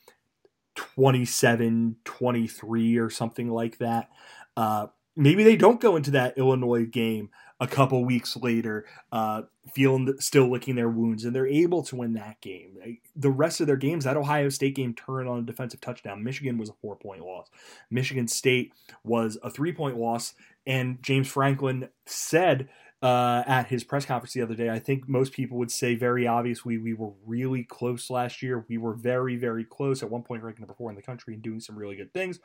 [0.75, 4.09] 27 23 or something like that.
[4.55, 10.15] Uh, maybe they don't go into that Illinois game a couple weeks later, uh, feeling
[10.19, 12.99] still licking their wounds, and they're able to win that game.
[13.15, 16.23] The rest of their games, that Ohio State game turned on a defensive touchdown.
[16.23, 17.49] Michigan was a four point loss.
[17.91, 18.73] Michigan State
[19.03, 20.33] was a three point loss,
[20.65, 22.69] and James Franklin said
[23.01, 24.69] uh, at his press conference the other day.
[24.69, 28.65] I think most people would say very obviously we were really close last year.
[28.69, 31.41] We were very, very close at one point ranking number four in the country and
[31.41, 32.39] doing some really good things.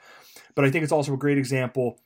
[0.55, 2.01] But I think it's also a great example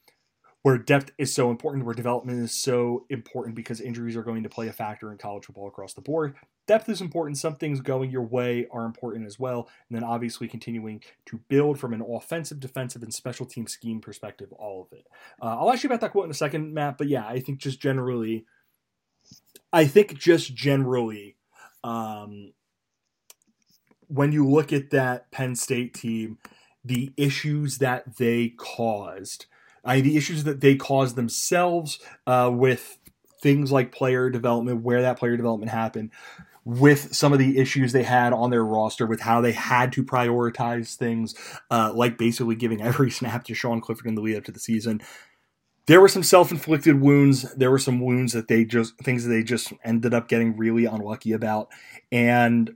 [0.62, 4.48] where depth is so important, where development is so important because injuries are going to
[4.48, 6.34] play a factor in college football across the board.
[6.70, 7.36] Depth is important.
[7.36, 9.68] Some things going your way are important as well.
[9.88, 14.52] And then obviously continuing to build from an offensive, defensive, and special team scheme perspective,
[14.52, 15.04] all of it.
[15.42, 16.96] Uh, I'll ask you about that quote in a second, Matt.
[16.96, 18.44] But yeah, I think just generally,
[19.72, 21.34] I think just generally,
[21.82, 22.52] um,
[24.06, 26.38] when you look at that Penn State team,
[26.84, 29.46] the issues that they caused–
[29.84, 32.98] uh, the issues that they caused themselves uh, with
[33.42, 36.10] things like player development, where that player development happened,
[36.70, 40.04] with some of the issues they had on their roster, with how they had to
[40.04, 41.34] prioritize things,
[41.68, 44.60] uh, like basically giving every snap to Sean Clifford in the lead up to the
[44.60, 45.00] season.
[45.86, 47.42] There were some self-inflicted wounds.
[47.54, 50.84] There were some wounds that they just things that they just ended up getting really
[50.84, 51.70] unlucky about,
[52.12, 52.70] and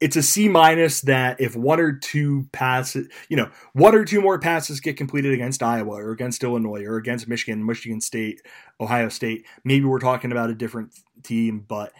[0.00, 4.20] it's a C minus that if one or two passes, you know, one or two
[4.20, 8.40] more passes get completed against Iowa or against Illinois or against Michigan, Michigan State,
[8.80, 11.92] Ohio State, maybe we're talking about a different team, but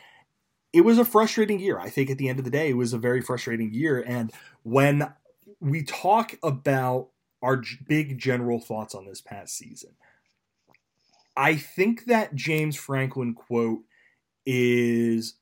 [0.72, 1.78] it was a frustrating year.
[1.78, 4.04] I think at the end of the day, it was a very frustrating year.
[4.06, 5.12] And when
[5.60, 7.08] we talk about
[7.42, 9.90] our big general thoughts on this past season,
[11.36, 13.80] I think that James Franklin quote
[14.46, 15.34] is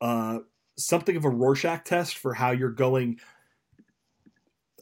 [0.00, 0.38] uh,
[0.76, 3.20] something of a Rorschach test for how you're going.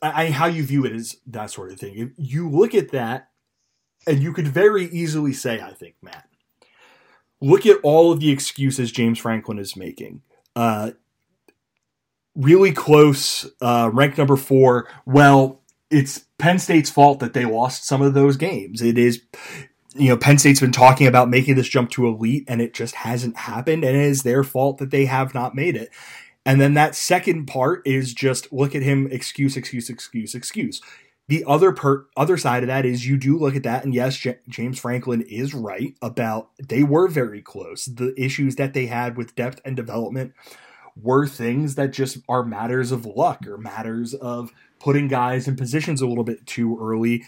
[0.01, 1.97] I, how you view it is that sort of thing.
[1.97, 3.31] If you look at that,
[4.07, 6.28] and you could very easily say, I think, Matt,
[7.41, 10.23] look at all of the excuses James Franklin is making.
[10.57, 10.93] Uh,
[12.35, 14.89] really close, uh, ranked number four.
[15.07, 18.83] Well, it's Penn State's fault that they lost some of those games.
[18.83, 19.23] It is
[19.95, 22.95] you know, Penn State's been talking about making this jump to elite and it just
[22.95, 23.85] hasn't happened.
[23.85, 25.91] And it is their fault that they have not made it.
[26.47, 30.81] And then that second part is just look at him, excuse, excuse, excuse, excuse.
[31.29, 34.17] The other per other side of that is you do look at that, and yes,
[34.17, 37.87] J- James Franklin is right about they were very close.
[37.87, 40.33] The issues that they had with depth and development
[41.01, 46.01] were things that just are matters of luck or matters of putting guys in positions
[46.01, 47.25] a little bit too early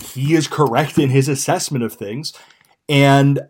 [0.00, 2.32] he is correct in his assessment of things.
[2.88, 3.40] And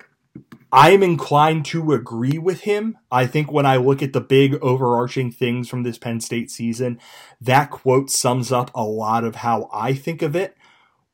[0.76, 2.98] I'm inclined to agree with him.
[3.08, 6.98] I think when I look at the big overarching things from this Penn State season,
[7.40, 10.56] that quote sums up a lot of how I think of it.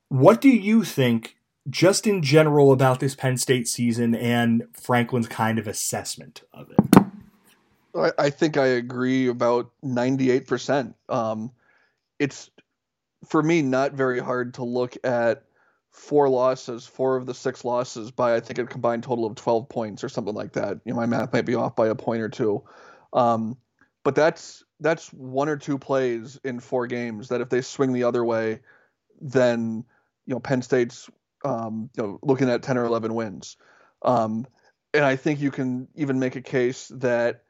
[0.09, 1.37] What do you think,
[1.69, 8.15] just in general, about this Penn State season and Franklin's kind of assessment of it?
[8.17, 10.95] I, think I agree about 98%.
[11.11, 11.53] Um,
[12.19, 12.51] it's
[13.27, 15.45] for me not very hard to look at
[15.91, 19.68] four losses, four of the six losses by I think a combined total of 12
[19.68, 20.80] points or something like that.
[20.84, 22.62] You know, my math might be off by a point or two.
[23.12, 23.57] Um,
[24.05, 28.05] but that's that's one or two plays in four games that if they swing the
[28.05, 28.61] other way,
[29.20, 29.84] then
[30.26, 31.11] you know Penn State's
[31.45, 33.57] um, you know looking at 10 or 11 wins.
[34.03, 34.47] Um,
[34.95, 37.43] and I think you can even make a case that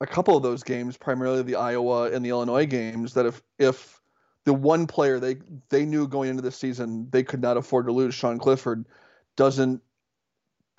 [0.00, 4.00] a couple of those games, primarily the Iowa and the Illinois games, that if if
[4.44, 5.36] the one player they
[5.68, 8.86] they knew going into the season they could not afford to lose, Sean Clifford,
[9.36, 9.82] doesn't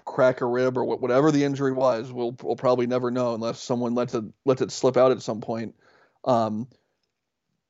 [0.06, 3.96] crack a rib or whatever the injury was, we'll we'll probably never know unless someone
[3.96, 5.76] lets it lets it slip out at some point.
[6.26, 6.68] Um,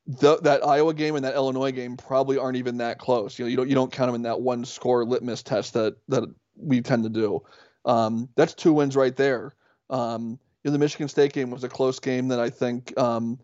[0.07, 3.37] the, that Iowa game and that Illinois game probably aren't even that close.
[3.37, 5.97] You know, you don't you don't count them in that one score litmus test that
[6.07, 6.23] that
[6.55, 7.43] we tend to do.
[7.85, 9.53] Um, that's two wins right there.
[9.89, 13.39] Um, you know, the Michigan State game was a close game that I think um,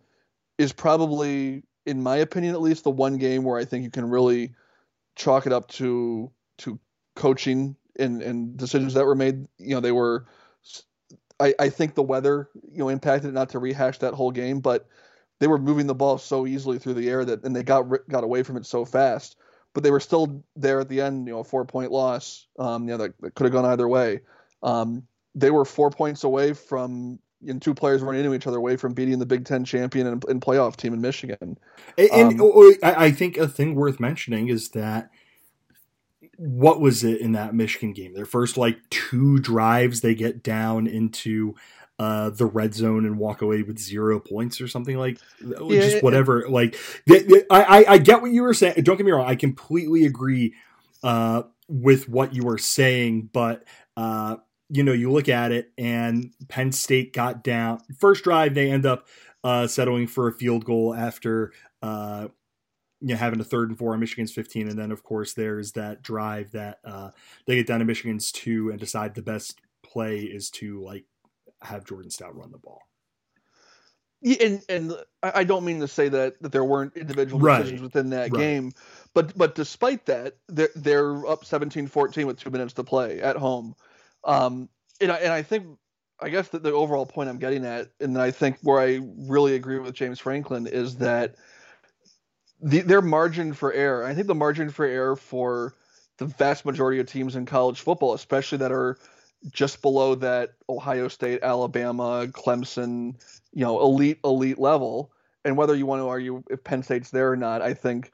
[0.57, 4.09] is probably, in my opinion at least, the one game where I think you can
[4.09, 4.53] really
[5.15, 6.79] chalk it up to to
[7.15, 9.47] coaching and, and decisions that were made.
[9.57, 10.25] You know, they were.
[11.39, 13.33] I, I think the weather, you know, impacted it.
[13.33, 14.88] not to rehash that whole game, but
[15.39, 18.23] they were moving the ball so easily through the air that and they got got
[18.23, 19.38] away from it so fast.
[19.73, 21.27] But they were still there at the end.
[21.27, 22.47] You know, a four point loss.
[22.57, 24.21] Um, you know, that, that could have gone either way.
[24.63, 25.03] Um,
[25.36, 28.93] they were four points away from and two players running into each other away from
[28.93, 31.57] beating the Big Ten champion and, and playoff team in Michigan.
[31.97, 35.09] And, and um, I think a thing worth mentioning is that
[36.37, 38.13] what was it in that Michigan game?
[38.13, 41.55] Their first like two drives, they get down into
[41.97, 46.03] uh, the red zone and walk away with zero points or something like yeah, just
[46.03, 46.49] whatever.
[46.49, 48.83] like they, they, I, I get what you were saying.
[48.83, 49.27] Don't get me wrong.
[49.27, 50.53] I completely agree
[51.03, 53.63] uh, with what you were saying, but
[53.95, 54.37] uh,
[54.76, 58.53] you know, you look at it and Penn State got down first drive.
[58.53, 59.07] They end up
[59.43, 62.28] uh, settling for a field goal after uh,
[63.01, 64.67] you know, having a third and four on Michigan's 15.
[64.67, 67.11] And then, of course, there's that drive that uh,
[67.45, 71.05] they get down to Michigan's two and decide the best play is to like
[71.61, 72.82] have Jordan Stout run the ball.
[74.21, 77.82] Yeah, and and I don't mean to say that that there weren't individual decisions right.
[77.82, 78.39] within that right.
[78.39, 78.71] game,
[79.13, 83.76] but but despite that, they're they're up 17-14 with two minutes to play at home.
[84.26, 84.69] Um,
[84.99, 85.78] and I, and I think
[86.19, 89.55] I guess that the overall point I'm getting at, and I think where I really
[89.55, 91.36] agree with James Franklin is that
[92.61, 94.05] the, their margin for error.
[94.05, 95.76] I think the margin for error for
[96.17, 98.97] the vast majority of teams in college football, especially that are
[99.51, 103.15] just below that Ohio State, Alabama, Clemson,
[103.53, 105.11] you know, elite elite level.
[105.43, 108.11] And whether you want to argue if Penn State's there or not, I think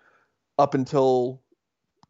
[0.57, 1.41] up until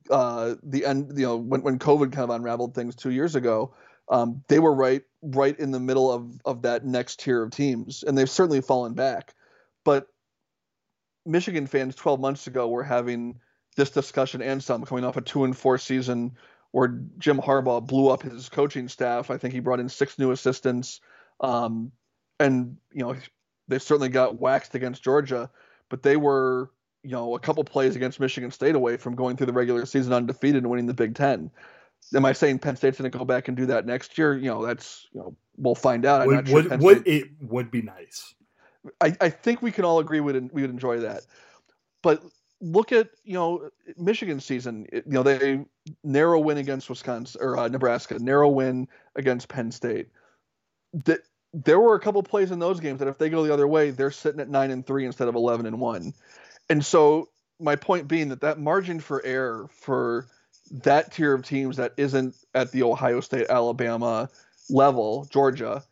[0.09, 3.73] uh, the end, you know, when, when COVID kind of unraveled things two years ago,
[4.11, 8.03] um, they were right right in the middle of of that next tier of teams,
[8.03, 9.33] and they've certainly fallen back.
[9.85, 10.07] But
[11.25, 13.39] Michigan fans 12 months ago were having
[13.77, 16.35] this discussion and some coming off a two and four season
[16.71, 19.31] where Jim Harbaugh blew up his coaching staff.
[19.31, 20.99] I think he brought in six new assistants,
[21.39, 21.93] um,
[22.39, 23.15] and you know
[23.69, 25.49] they certainly got waxed against Georgia,
[25.89, 26.69] but they were
[27.03, 30.11] you know a couple plays against Michigan State away from going through the regular season
[30.11, 31.49] undefeated and winning the Big Ten.
[32.13, 34.35] Am I saying Penn State's going to go back and do that next year?
[34.35, 36.27] You know, that's you know we'll find out.
[36.27, 38.33] Would, sure would, would it would be nice.
[38.99, 41.21] I, I think we can all agree we would we would enjoy that,
[42.01, 42.23] but
[42.59, 44.87] look at you know Michigan season.
[44.91, 45.65] You know they
[46.03, 50.07] narrow win against Wisconsin or uh, Nebraska, narrow win against Penn State.
[51.05, 51.19] That
[51.53, 53.91] there were a couple plays in those games that if they go the other way,
[53.91, 56.13] they're sitting at nine and three instead of eleven and one.
[56.69, 57.29] And so
[57.59, 60.27] my point being that that margin for error for
[60.71, 64.29] that tier of teams that isn't at the Ohio State, Alabama
[64.69, 65.83] level, Georgia,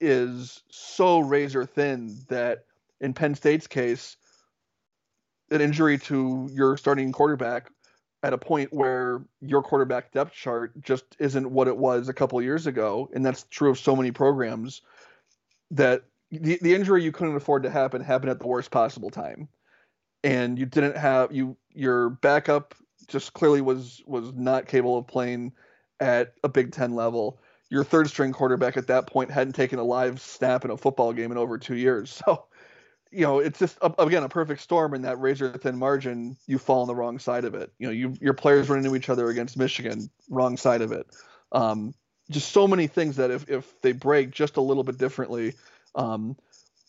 [0.00, 2.64] is so razor thin that
[3.00, 4.16] in Penn State's case,
[5.50, 7.70] an injury to your starting quarterback
[8.24, 12.40] at a point where your quarterback depth chart just isn't what it was a couple
[12.40, 14.82] years ago, and that's true of so many programs.
[15.70, 19.48] That the, the injury you couldn't afford to happen happened at the worst possible time,
[20.22, 22.74] and you didn't have you your backup
[23.08, 25.52] just clearly was was not capable of playing
[26.00, 27.40] at a Big Ten level.
[27.70, 31.12] Your third string quarterback at that point hadn't taken a live snap in a football
[31.12, 32.46] game in over two years, so
[33.12, 36.36] you know, it's just again a perfect storm in that razor thin margin.
[36.46, 37.70] You fall on the wrong side of it.
[37.78, 41.06] You know, you your players run into each other against Michigan, wrong side of it.
[41.52, 41.94] Um,
[42.30, 45.54] just so many things that if if they break just a little bit differently,
[45.94, 46.36] um,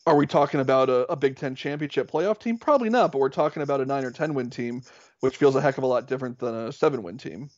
[0.08, 2.58] are we talking about a, a, Big Ten championship playoff team?
[2.58, 4.82] Probably not, but we're talking about a nine or ten win team,
[5.24, 7.50] which feels a heck of a lot different than a seven win team.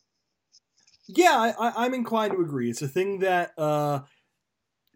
[1.08, 2.70] Yeah, I, am inclined to agree.
[2.70, 4.00] It's a thing that uh,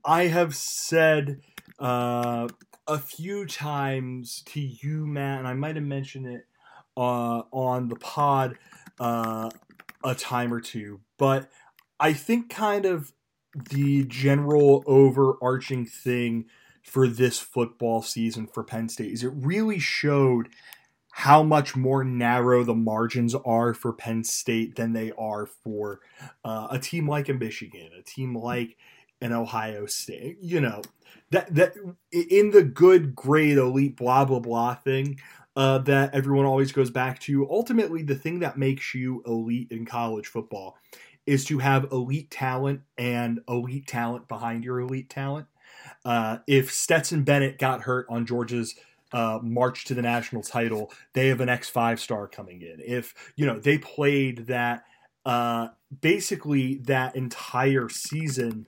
[0.05, 1.41] I have said.
[1.79, 2.49] Uh,
[2.87, 6.47] a few times to you, Matt, and I might have mentioned it
[6.97, 8.59] uh, on the pod
[8.99, 9.49] uh,
[10.03, 11.49] a time or two, but
[12.01, 13.13] I think kind of
[13.71, 16.47] the general overarching thing
[16.83, 20.49] for this football season for Penn State is it really showed
[21.11, 26.01] how much more narrow the margins are for Penn State than they are for
[26.45, 28.77] uh, a team like a Michigan, a team like
[29.21, 30.39] an Ohio State.
[30.41, 30.83] You know
[31.31, 31.75] that that
[32.13, 35.21] in the good, great, elite, blah blah blah thing.
[35.57, 37.49] Uh, that everyone always goes back to.
[37.51, 40.77] Ultimately, the thing that makes you elite in college football
[41.27, 45.47] is to have elite talent and elite talent behind your elite talent.
[46.05, 48.75] Uh, if Stetson Bennett got hurt on Georgia's
[49.13, 52.81] uh, march to the national title, they have an X five star coming in.
[52.85, 54.85] If you know they played that
[55.25, 55.69] uh,
[56.01, 58.67] basically that entire season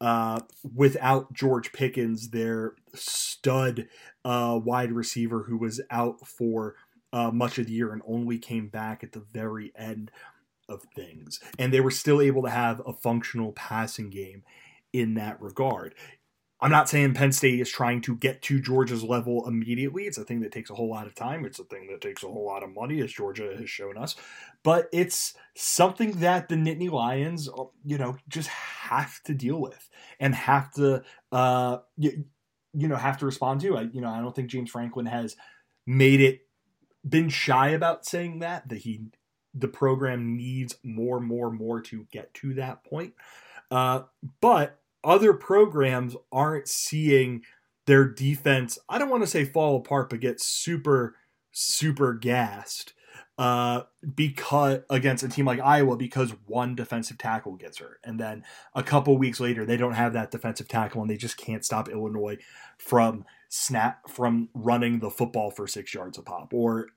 [0.00, 0.40] uh,
[0.74, 3.88] without George Pickens, their stud
[4.24, 6.74] uh, wide receiver who was out for
[7.12, 10.10] uh, much of the year and only came back at the very end
[10.68, 14.42] of things, and they were still able to have a functional passing game
[14.92, 15.94] in that regard.
[16.62, 20.04] I'm not saying Penn State is trying to get to Georgia's level immediately.
[20.04, 21.44] It's a thing that takes a whole lot of time.
[21.44, 24.14] It's a thing that takes a whole lot of money, as Georgia has shown us.
[24.62, 29.90] But it's something that the Nittany Lions, uh, you know, just have to deal with
[30.20, 31.02] and have to,
[31.32, 32.26] uh, you,
[32.72, 33.76] you know, have to respond to.
[33.76, 35.36] I, you know, I don't think James Franklin has
[35.84, 36.46] made it
[37.06, 39.00] been shy about saying that that he
[39.52, 43.14] the program needs more, more, more to get to that point.
[43.70, 44.02] Uh,
[44.40, 47.42] but other programs aren't seeing
[47.86, 51.16] their defense, I don't want to say fall apart, but get super,
[51.50, 52.94] super gassed
[53.38, 53.82] uh,
[54.14, 58.44] because against a team like Iowa because one defensive tackle gets hurt, and then
[58.74, 61.88] a couple weeks later they don't have that defensive tackle and they just can't stop
[61.88, 62.36] Illinois
[62.78, 66.88] from snap from running the football for six yards a pop, or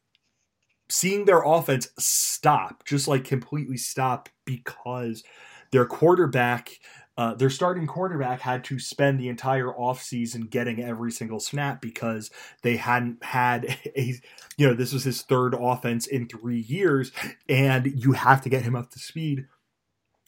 [0.90, 5.24] seeing their offense stop, just like completely stop because
[5.72, 6.80] their quarterback
[7.18, 12.30] uh, their starting quarterback had to spend the entire offseason getting every single snap because
[12.62, 13.66] they hadn't had
[13.98, 14.16] a,
[14.58, 17.12] you know, this was his third offense in three years,
[17.48, 19.46] and you have to get him up to speed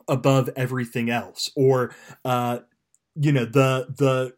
[0.07, 1.51] above everything else.
[1.55, 2.59] Or, uh,
[3.15, 4.35] you know, the the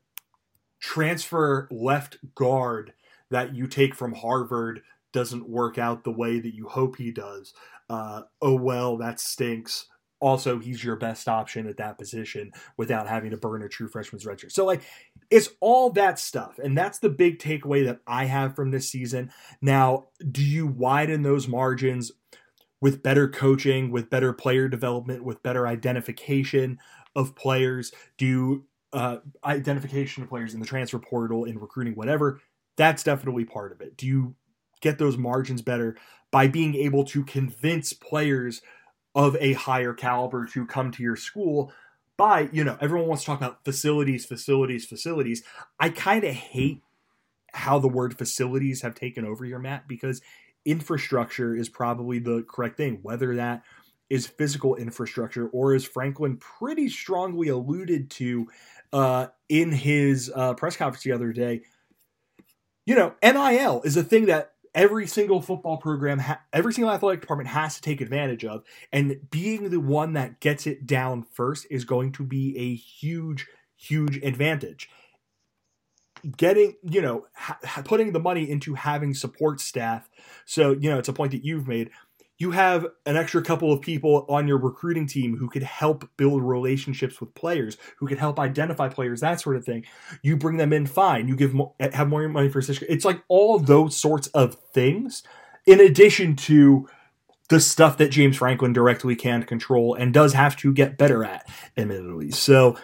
[0.79, 2.93] transfer left guard
[3.29, 4.81] that you take from Harvard
[5.11, 7.53] doesn't work out the way that you hope he does.
[7.89, 9.87] Uh, oh well, that stinks
[10.19, 14.25] also he's your best option at that position without having to burn a true freshman's
[14.25, 14.51] redshirt.
[14.51, 14.81] So like
[15.29, 16.59] it's all that stuff.
[16.59, 19.31] And that's the big takeaway that I have from this season.
[19.61, 22.11] Now, do you widen those margins
[22.81, 26.79] with better coaching, with better player development, with better identification
[27.15, 27.91] of players?
[28.17, 32.41] Do you uh, identification of players in the transfer portal, in recruiting, whatever?
[32.75, 33.97] That's definitely part of it.
[33.97, 34.35] Do you
[34.81, 35.97] get those margins better
[36.31, 38.61] by being able to convince players–
[39.15, 41.71] of a higher caliber to come to your school
[42.17, 45.43] by, you know, everyone wants to talk about facilities, facilities, facilities.
[45.79, 46.81] I kind of hate
[47.53, 50.21] how the word facilities have taken over here, Matt, because
[50.65, 53.63] infrastructure is probably the correct thing, whether that
[54.09, 58.47] is physical infrastructure or as Franklin pretty strongly alluded to
[58.91, 61.61] uh, in his uh, press conference the other day.
[62.85, 67.21] You know, NIL is a thing that every single football program, ha- every single athletic
[67.21, 68.63] department has to take advantage of.
[68.91, 73.47] And being the one that gets it down first is going to be a huge,
[73.75, 74.89] huge advantage.
[76.35, 80.09] Getting, you know, ha- putting the money into having support staff.
[80.45, 81.91] So, you know, it's a point that you've made
[82.39, 86.41] you have an extra couple of people on your recruiting team who could help build
[86.41, 89.85] relationships with players, who could help identify players, that sort of thing.
[90.23, 91.27] You bring them in, fine.
[91.27, 95.21] You give more, have more money for It's like all those sorts of things,
[95.65, 96.87] in addition to
[97.49, 101.45] the stuff that James Franklin directly can't control and does have to get better at,
[101.75, 102.31] admittedly.
[102.31, 102.77] So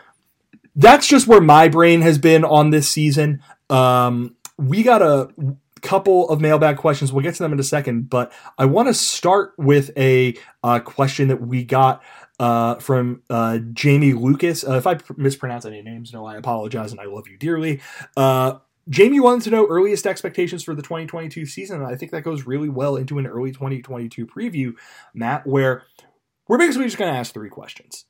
[0.75, 3.41] that's just where my brain has been on this season.
[3.69, 5.29] Um, we got a
[5.85, 7.13] couple of mailbag questions.
[7.13, 10.79] We'll get to them in a second, but I want to start with a uh,
[10.79, 12.03] question that we got
[12.39, 14.67] uh, from uh, Jamie Lucas.
[14.67, 17.81] Uh, if I mispronounce any names, no, I apologize and I love you dearly.
[18.17, 18.59] Uh,
[18.89, 22.45] Jamie wanted to know earliest expectations for the 2022 season, and I think that goes
[22.45, 24.73] really well into an early 2022 preview,
[25.13, 25.83] Matt, where
[26.47, 28.05] we're basically just going to ask three questions.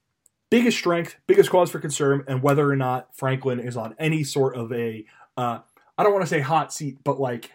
[0.50, 4.56] Biggest strength, biggest cause for concern, and whether or not Franklin is on any sort
[4.56, 5.06] of a,
[5.38, 5.60] uh,
[5.98, 7.52] I don't want to say hot seat, but like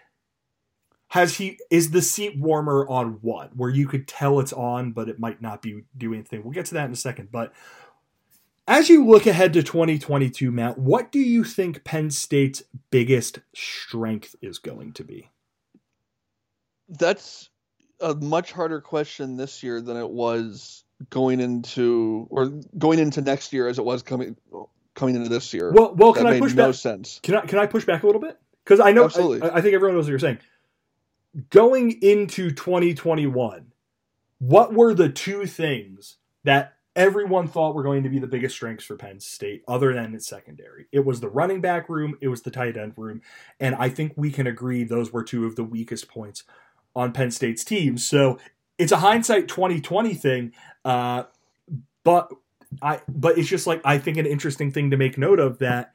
[1.10, 3.56] has he is the seat warmer on what?
[3.56, 6.42] Where you could tell it's on but it might not be doing anything.
[6.42, 7.30] We'll get to that in a second.
[7.32, 7.52] But
[8.66, 14.36] as you look ahead to 2022 matt what do you think penn state's biggest strength
[14.40, 15.28] is going to be?
[16.88, 17.50] That's
[18.00, 22.46] a much harder question this year than it was going into or
[22.78, 24.36] going into next year as it was coming
[24.94, 25.72] coming into this year.
[25.72, 26.76] Well well can that i push no back?
[26.76, 27.18] sense.
[27.24, 28.38] Can i can i push back a little bit?
[28.62, 30.38] Because i know I, I think everyone knows what you're saying
[31.50, 33.72] going into 2021,
[34.38, 38.84] what were the two things that everyone thought were going to be the biggest strengths
[38.84, 40.86] for Penn State, other than its secondary?
[40.92, 43.22] It was the running back room, it was the tight end room,
[43.58, 46.44] and I think we can agree those were two of the weakest points
[46.96, 47.98] on Penn State's team.
[47.98, 48.38] So
[48.78, 50.52] it's a hindsight 2020 thing,
[50.84, 51.24] uh,
[52.02, 52.32] but
[52.82, 55.92] I but it's just like I think an interesting thing to make note of that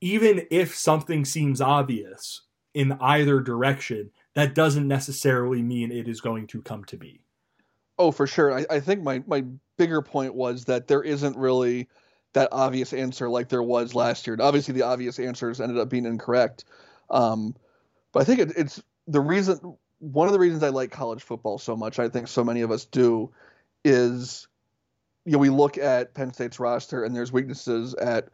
[0.00, 2.42] even if something seems obvious
[2.74, 7.20] in either direction, that doesn't necessarily mean it is going to come to be.
[7.98, 8.56] Oh, for sure.
[8.56, 9.44] I, I think my, my
[9.76, 11.88] bigger point was that there isn't really
[12.34, 14.34] that obvious answer like there was last year.
[14.34, 16.64] And obviously, the obvious answers ended up being incorrect.
[17.10, 17.56] Um,
[18.12, 21.58] but I think it, it's the reason, one of the reasons I like college football
[21.58, 23.32] so much, I think so many of us do,
[23.84, 24.46] is
[25.24, 28.28] you know, we look at Penn State's roster and there's weaknesses at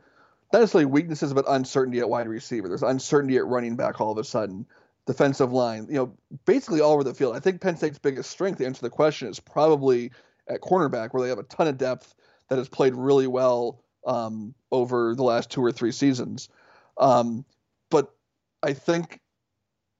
[0.52, 2.68] not necessarily weaknesses, but uncertainty at wide receiver.
[2.68, 4.66] There's uncertainty at running back all of a sudden.
[5.06, 7.36] Defensive line, you know, basically all over the field.
[7.36, 10.10] I think Penn State's biggest strength, to answer the question, is probably
[10.48, 12.14] at cornerback, where they have a ton of depth
[12.48, 16.48] that has played really well um, over the last two or three seasons.
[16.98, 17.44] Um,
[17.90, 18.14] but
[18.62, 19.20] I think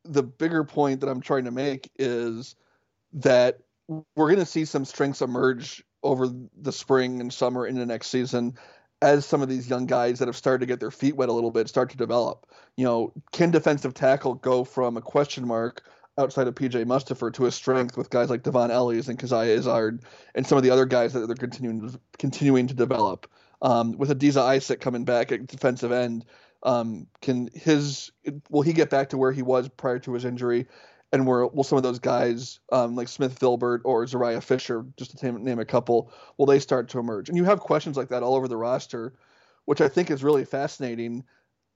[0.04, 2.56] the bigger point that I'm trying to make is
[3.14, 6.28] that we're going to see some strengths emerge over
[6.60, 8.54] the spring and summer into next season
[9.04, 11.32] as some of these young guys that have started to get their feet wet a
[11.32, 12.46] little bit start to develop.
[12.76, 15.82] You know, can defensive tackle go from a question mark
[16.16, 20.02] outside of PJ Mustipher to a strength with guys like Dvon Ellies and Coziah Izzard
[20.34, 23.30] and some of the other guys that they're continuing to, continuing to develop.
[23.60, 26.24] Um, with Adisa Isaac coming back at defensive end,
[26.62, 28.10] um, can his
[28.48, 30.66] will he get back to where he was prior to his injury?
[31.12, 35.16] And where will some of those guys um, like Smith Vilbert or Zuriah Fisher, just
[35.16, 37.28] to name, name a couple, will they start to emerge?
[37.28, 39.14] And you have questions like that all over the roster,
[39.64, 41.24] which I think is really fascinating.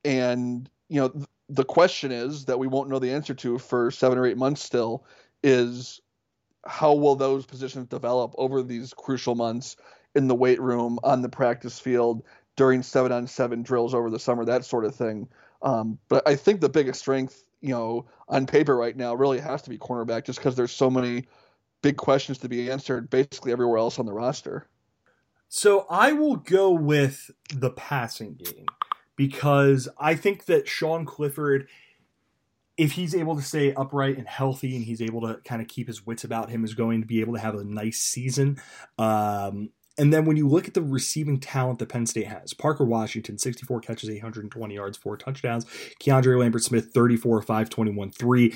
[0.05, 3.91] And you know, th- the question is that we won't know the answer to for
[3.91, 5.05] seven or eight months still
[5.43, 6.01] is
[6.67, 9.77] how will those positions develop over these crucial months
[10.15, 12.23] in the weight room, on the practice field,
[12.57, 15.29] during seven on seven drills over the summer, that sort of thing.
[15.63, 19.63] Um, but I think the biggest strength you know, on paper right now really has
[19.63, 21.27] to be cornerback just because there's so many
[21.83, 24.67] big questions to be answered basically everywhere else on the roster.
[25.49, 28.67] So I will go with the passing game
[29.17, 31.69] because I think that Sean Clifford,
[32.77, 35.87] if he's able to stay upright and healthy and he's able to kind of keep
[35.87, 38.61] his wits about him, is going to be able to have a nice season.
[38.99, 42.85] Um, and then when you look at the receiving talent that Penn State has, Parker
[42.85, 45.65] Washington, 64 catches, 820 yards, four touchdowns.
[46.01, 48.55] Keandre Lambert Smith, 34, 5, 21, 3.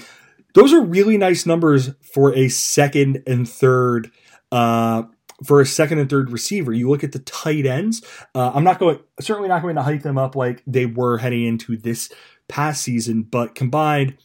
[0.54, 4.10] Those are really nice numbers for a second and third
[4.52, 5.04] uh,
[5.44, 6.72] for a second and third receiver.
[6.72, 8.02] You look at the tight ends.
[8.34, 11.44] Uh, I'm not going, certainly not going to hype them up like they were heading
[11.44, 12.12] into this
[12.48, 14.16] past season, but combined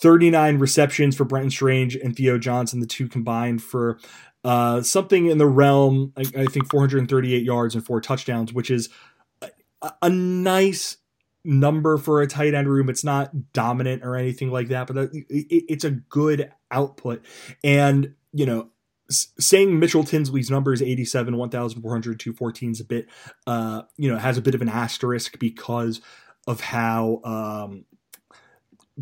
[0.00, 3.98] 39 receptions for Brenton Strange and Theo Johnson, the two combined for
[4.48, 8.88] uh, something in the realm, I, I, think 438 yards and four touchdowns, which is
[9.42, 9.50] a,
[10.00, 10.96] a, nice
[11.44, 12.88] number for a tight end room.
[12.88, 17.26] It's not dominant or anything like that, but it, it, it's a good output.
[17.62, 18.70] And, you know,
[19.10, 23.06] saying Mitchell Tinsley's number is 87, 1,400, 214 is a bit,
[23.46, 26.00] uh, you know, has a bit of an asterisk because
[26.46, 27.84] of how um,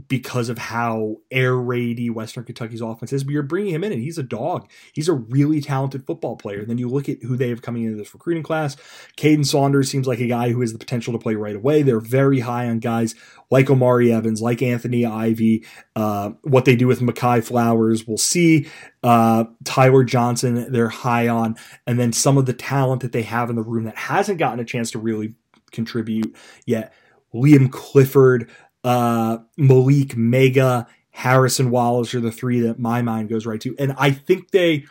[0.08, 4.02] because of how air raidy Western Kentucky's offense is, but you're bringing him in and
[4.02, 4.68] he's a dog.
[4.92, 6.60] He's a really talented football player.
[6.60, 8.76] And then you look at who they have coming into this recruiting class.
[9.16, 11.82] Kaden Saunders seems like a guy who has the potential to play right away.
[11.82, 13.14] They're very high on guys
[13.50, 15.64] like Omari Evans, like Anthony Ivey.
[15.94, 18.68] Uh, what they do with Makai Flowers, we'll see.
[19.02, 21.56] Uh, Tyler Johnson, they're high on.
[21.86, 24.60] And then some of the talent that they have in the room that hasn't gotten
[24.60, 25.34] a chance to really
[25.70, 26.36] contribute
[26.66, 26.92] yet.
[27.34, 28.50] Liam Clifford,
[28.86, 33.74] uh, Malick Meiga, Harrison Wallace are the three that my mind goes right to.
[33.78, 34.84] And I think they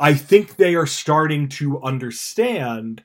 [0.00, 3.04] I think they are starting to understand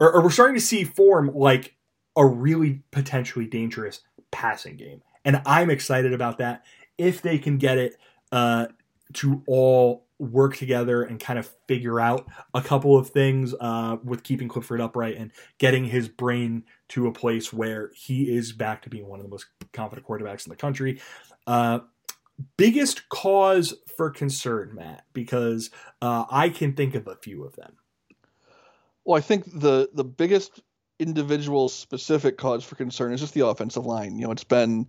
[0.00, 1.76] or, or we're starting to see form like
[2.16, 5.02] a really potentially dangerous passing game.
[5.26, 6.64] And I'm excited about that
[6.96, 7.96] if they can get it
[8.32, 8.68] uh,
[9.14, 14.22] to all work together and kind of figure out a couple of things uh, with
[14.22, 18.90] keeping Clifford upright and getting his brain to a place where he is back to
[18.90, 21.00] being one of the most confident quarterbacks in the country.
[21.46, 21.80] Uh,
[22.56, 25.70] biggest cause for concern, Matt, because
[26.02, 27.76] uh, I can think of a few of them.
[29.04, 30.62] Well, I think the the biggest
[30.98, 34.18] individual specific cause for concern is just the offensive line.
[34.18, 34.86] You know, it's been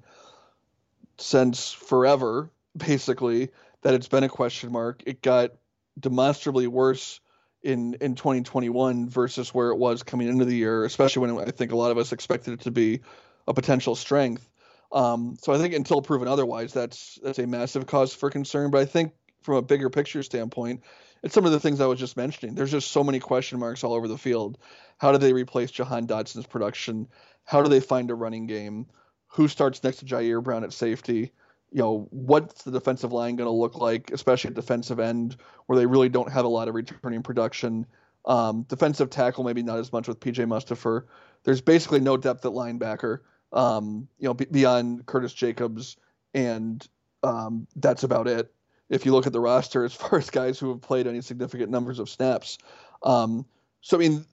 [1.18, 3.50] since forever, basically,
[3.82, 5.04] that it's been a question mark.
[5.06, 5.52] It got
[6.00, 7.20] demonstrably worse
[7.66, 11.72] in in 2021 versus where it was coming into the year, especially when I think
[11.72, 13.01] a lot of us expected it to be
[13.47, 14.47] a potential strength.
[14.91, 18.72] Um, so I think until proven otherwise, that's that's a massive cause for concern.
[18.72, 20.84] But I think from a bigger picture standpoint,
[21.24, 22.55] it's some of the things I was just mentioning.
[22.55, 24.57] There's just so many question marks all over the field.
[24.97, 27.07] How do they replace Jahan Dotson's production?
[27.43, 28.86] How do they find a running game?
[29.30, 31.32] Who starts next to Ji'Ayir Brown at safety?
[31.72, 35.78] You know, what's the defensive line going to look like, especially at defensive end, where
[35.78, 37.86] they really don't have a lot of returning production.
[38.26, 41.03] Um, defensive tackle, maybe not as much with PJ Mustipher.
[41.43, 43.20] There's basically no depth at linebacker,
[43.53, 45.97] um, you know, b- beyond Curtis Jacobs,
[46.34, 46.88] and
[47.24, 48.51] um, that's about it.
[48.89, 51.70] If you look at the roster, as far as guys who have played any significant
[51.70, 52.57] numbers of snaps,
[53.03, 53.45] um,
[53.82, 54.26] so I mean,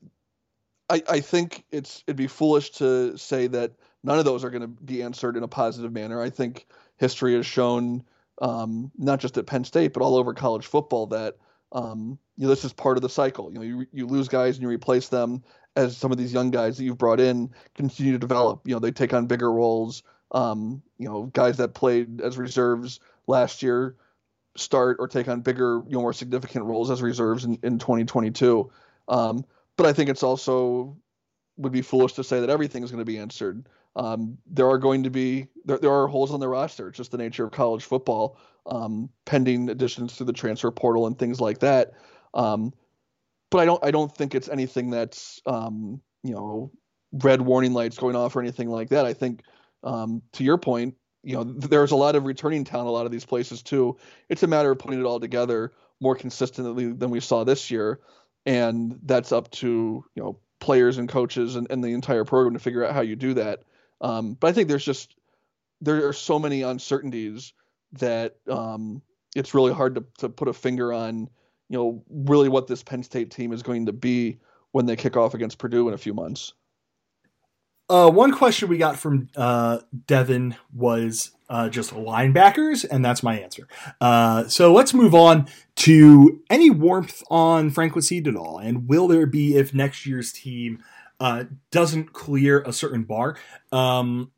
[0.88, 3.72] I, I think it's it'd be foolish to say that
[4.04, 6.20] none of those are going to be answered in a positive manner.
[6.20, 8.04] I think history has shown,
[8.40, 11.36] um, not just at Penn State, but all over college football, that
[11.72, 13.50] um, you know, this is part of the cycle.
[13.52, 15.42] You know, you, you lose guys and you replace them
[15.74, 18.66] as some of these young guys that you've brought in continue to develop.
[18.66, 20.02] You know, they take on bigger roles.
[20.32, 23.96] Um, you know, guys that played as reserves last year
[24.56, 28.70] start or take on bigger, you know, more significant roles as reserves in, in 2022.
[29.08, 29.44] Um,
[29.76, 30.96] but I think it's also
[31.56, 33.66] would be foolish to say that everything is going to be answered.
[33.94, 36.88] Um, there are going to be there, there are holes on the roster.
[36.88, 41.18] It's just the nature of college football, um, pending additions to the transfer portal and
[41.18, 41.92] things like that.
[42.34, 42.72] Um,
[43.50, 46.72] but I don't I don't think it's anything that's um, you know
[47.12, 49.04] red warning lights going off or anything like that.
[49.04, 49.42] I think
[49.84, 53.12] um, to your point, you know there's a lot of returning talent a lot of
[53.12, 53.98] these places too.
[54.28, 58.00] It's a matter of putting it all together more consistently than we saw this year,
[58.46, 62.60] and that's up to you know players and coaches and, and the entire program to
[62.60, 63.64] figure out how you do that.
[64.02, 65.14] Um, but I think there's just
[65.80, 67.54] there are so many uncertainties
[67.94, 69.02] that um,
[69.34, 71.28] it's really hard to, to put a finger on,
[71.68, 74.38] you know, really what this Penn State team is going to be
[74.72, 76.52] when they kick off against Purdue in a few months.
[77.88, 83.38] Uh, one question we got from uh, Devin was uh, just linebackers, and that's my
[83.38, 83.68] answer.
[84.00, 85.46] Uh, so let's move on
[85.76, 90.32] to any warmth on Franklin Seed at all, and will there be if next year's
[90.32, 90.82] team
[91.22, 93.36] uh, doesn't clear a certain bar?
[93.70, 94.32] Um,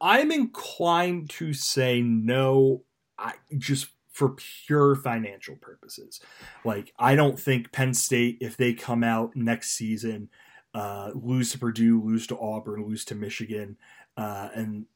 [0.00, 2.82] I'm inclined to say no,
[3.16, 6.20] I, just for pure financial purposes.
[6.64, 10.30] Like, I don't think Penn State, if they come out next season
[10.74, 13.76] uh, lose to Purdue, lose to Auburn, lose to Michigan,
[14.16, 14.86] uh, and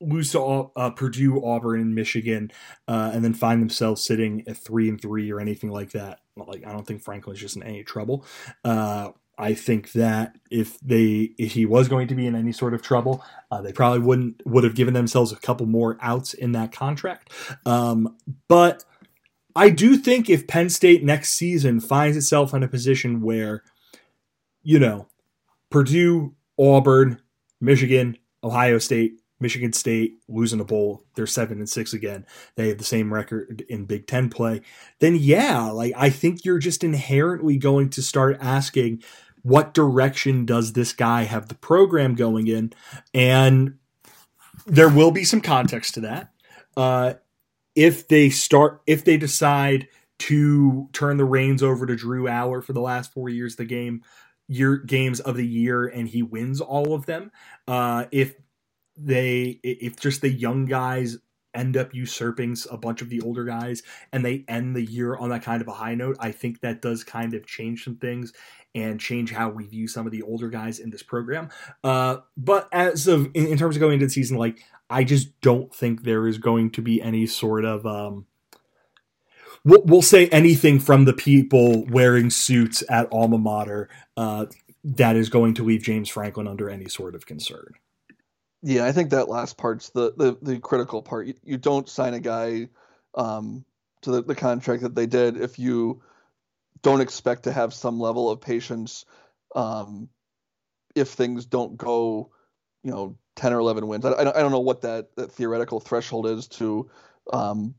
[0.00, 2.50] lose to uh, Purdue, Auburn, and Michigan,
[2.86, 6.20] uh, and then find themselves sitting at three and three or anything like that.
[6.36, 8.24] Like I don't think Franklin's just in any trouble.
[8.64, 12.74] Uh, I think that if they if he was going to be in any sort
[12.74, 16.52] of trouble, uh, they probably wouldn't would have given themselves a couple more outs in
[16.52, 17.32] that contract.
[17.64, 18.16] Um,
[18.48, 18.84] but
[19.54, 23.62] I do think if Penn State next season finds itself in a position where,
[24.62, 25.08] you know,
[25.70, 27.20] Purdue, Auburn,
[27.60, 32.26] Michigan, Ohio State, Michigan State losing a bowl, they're seven and six again.
[32.56, 34.62] They have the same record in Big Ten play.
[35.00, 39.02] Then yeah, like I think you're just inherently going to start asking,
[39.42, 42.72] what direction does this guy have the program going in?
[43.14, 43.78] And
[44.66, 46.32] there will be some context to that.
[46.76, 47.14] Uh,
[47.74, 52.72] if they start, if they decide to turn the reins over to Drew Allar for
[52.72, 54.02] the last four years of the game,
[54.48, 57.30] year games of the year and he wins all of them.
[57.66, 58.34] Uh, if
[58.96, 61.18] they if just the young guys
[61.54, 63.82] end up usurping a bunch of the older guys
[64.12, 66.82] and they end the year on that kind of a high note, I think that
[66.82, 68.32] does kind of change some things
[68.82, 71.50] and change how we view some of the older guys in this program.
[71.82, 75.40] Uh, but as of in, in, terms of going into the season, like I just
[75.40, 78.26] don't think there is going to be any sort of um,
[79.64, 84.46] we'll, we'll say anything from the people wearing suits at alma mater uh,
[84.84, 87.74] that is going to leave James Franklin under any sort of concern.
[88.62, 91.26] Yeah, I think that last part's the the, the critical part.
[91.26, 92.68] You, you don't sign a guy
[93.14, 93.64] um,
[94.02, 96.02] to the, the contract that they did if you
[96.82, 99.04] don't expect to have some level of patience
[99.54, 100.08] um,
[100.94, 102.30] if things don't go,
[102.82, 104.04] you know, 10 or 11 wins.
[104.04, 106.90] I, I, don't, know what that, that theoretical threshold is to
[107.32, 107.74] um,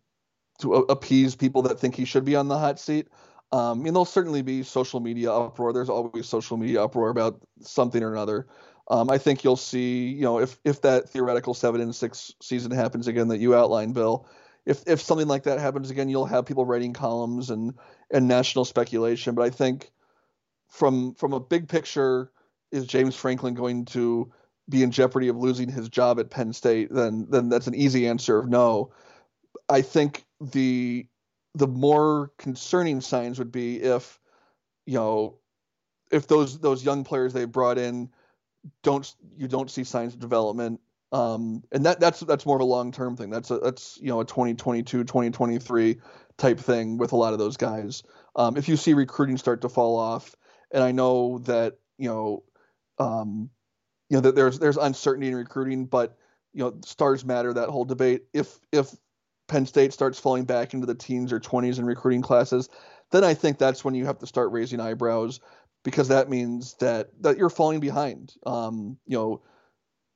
[0.60, 3.08] to appease people that think he should be on the hot seat.
[3.52, 5.74] Um, and there'll certainly be social media uproar.
[5.74, 8.47] There's always social media uproar about something or another.
[8.89, 12.72] Um, I think you'll see, you know, if if that theoretical seven and six season
[12.72, 14.28] happens again that you outlined, Bill,
[14.66, 17.74] if if something like that happens again, you'll have people writing columns and
[18.12, 19.36] and national speculation.
[19.36, 19.91] But I think
[20.68, 22.32] from from a big picture,
[22.72, 24.32] is James Franklin going to
[24.68, 26.89] be in jeopardy of losing his job at Penn State?
[26.91, 28.91] Then then that's an easy answer of no.
[29.68, 31.07] I think the
[31.55, 34.20] the more concerning signs would be if
[34.86, 35.36] you know
[36.12, 38.10] if those those young players they brought in
[38.84, 40.80] don't you don't see signs of development
[41.12, 43.30] Um, and that that's that's more of a long term thing.
[43.30, 45.97] That's a that's you know a 2022 2023
[46.38, 48.03] type thing with a lot of those guys.
[48.36, 50.36] Um, if you see recruiting start to fall off,
[50.72, 52.43] and I know that you know,
[52.99, 53.49] um,
[54.10, 56.18] you know that there's there's uncertainty in recruiting, but
[56.53, 57.53] you know stars matter.
[57.53, 58.26] That whole debate.
[58.34, 58.91] If if
[59.47, 62.70] Penn State starts falling back into the teens or 20s in recruiting classes,
[63.12, 65.39] then I think that's when you have to start raising eyebrows
[65.84, 68.34] because that means that that you're falling behind.
[68.45, 69.41] Um, you know,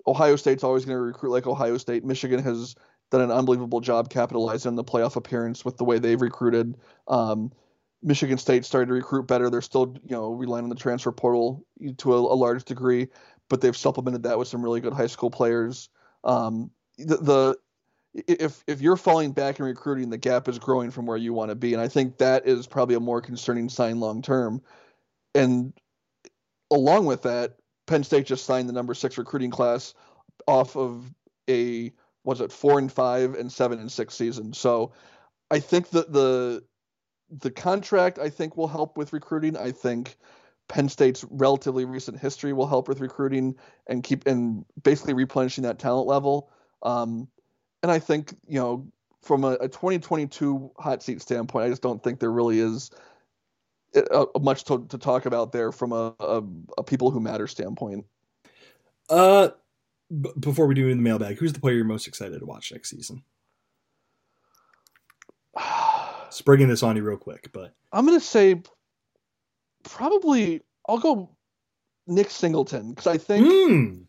[0.06, 2.04] Ohio State's always going to recruit like Ohio State.
[2.04, 2.76] Michigan has
[3.12, 6.76] done an unbelievable job capitalizing on the playoff appearance with the way they've recruited.
[7.08, 7.52] Um,
[8.02, 9.50] Michigan State started to recruit better.
[9.50, 11.66] They're still, you know, relying on the transfer portal
[11.98, 13.08] to a, a large degree,
[13.50, 15.90] but they've supplemented that with some really good high school players.
[16.24, 17.58] Um, the, the
[18.14, 21.50] if if you're falling back in recruiting, the gap is growing from where you want
[21.50, 24.62] to be, and I think that is probably a more concerning sign long term.
[25.34, 25.74] And
[26.70, 27.56] along with that,
[27.86, 29.94] Penn State just signed the number six recruiting class
[30.48, 31.12] off of
[31.50, 31.92] a
[32.24, 34.54] was it four and five and seven and six season.
[34.54, 34.94] So
[35.52, 36.64] I think that the
[37.30, 39.58] the contract I think will help with recruiting.
[39.58, 40.18] I think
[40.70, 43.56] Penn State's relatively recent history will help with recruiting
[43.88, 46.52] and keep and basically replenishing that talent level.
[46.84, 47.28] Um,
[47.82, 48.88] and I think you know
[49.22, 52.92] from a, a 2022 hot seat standpoint, I just don't think there really is
[53.96, 56.44] uh, much to, to, talk about there from a, a,
[56.78, 58.06] a, people who matter standpoint.
[59.10, 59.50] Uh,
[60.10, 62.72] b- before we do in the mailbag, who's the player you're most excited to watch
[62.72, 63.24] next season?
[66.30, 68.62] Springing this on you real quick, but I'm gonna say
[69.84, 71.30] probably I'll go
[72.08, 74.04] Nick Singleton because I think, mm.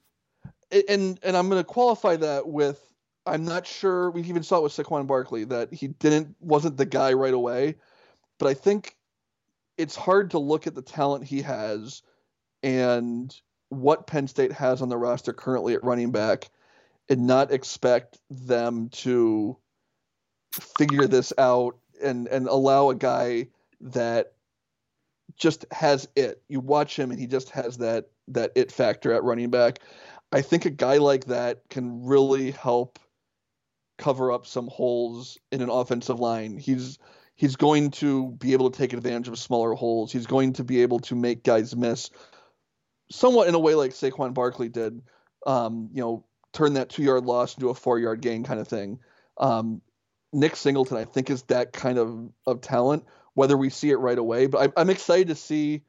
[0.89, 2.81] and and I'm gonna qualify that with
[3.27, 6.87] I'm not sure we even saw it with Saquon Barkley that he didn't wasn't the
[6.87, 7.77] guy right away,
[8.39, 8.97] but I think
[9.77, 12.03] it's hard to look at the talent he has
[12.63, 13.35] and
[13.69, 16.51] what Penn State has on the roster currently at running back
[17.09, 19.57] and not expect them to
[20.79, 23.49] figure this out and and allow a guy
[23.81, 24.33] that
[25.37, 26.43] just has it.
[26.49, 29.81] You watch him and he just has that that it factor at running back.
[30.33, 32.99] I think a guy like that can really help
[33.99, 36.57] cover up some holes in an offensive line.
[36.57, 36.99] He's
[37.37, 40.13] he's going to be able to take advantage of smaller holes.
[40.13, 42.11] He's going to be able to make guys miss
[43.11, 45.03] somewhat in a way like Saquon Barkley did.
[45.47, 48.69] Um, you know, turn that two yard loss into a four yard gain kind of
[48.69, 49.01] thing.
[49.39, 49.83] Um,
[50.33, 53.05] Nick Singleton, I think, is that kind of, of talent,
[53.35, 54.47] whether we see it right away.
[54.47, 55.83] But I, I'm excited to see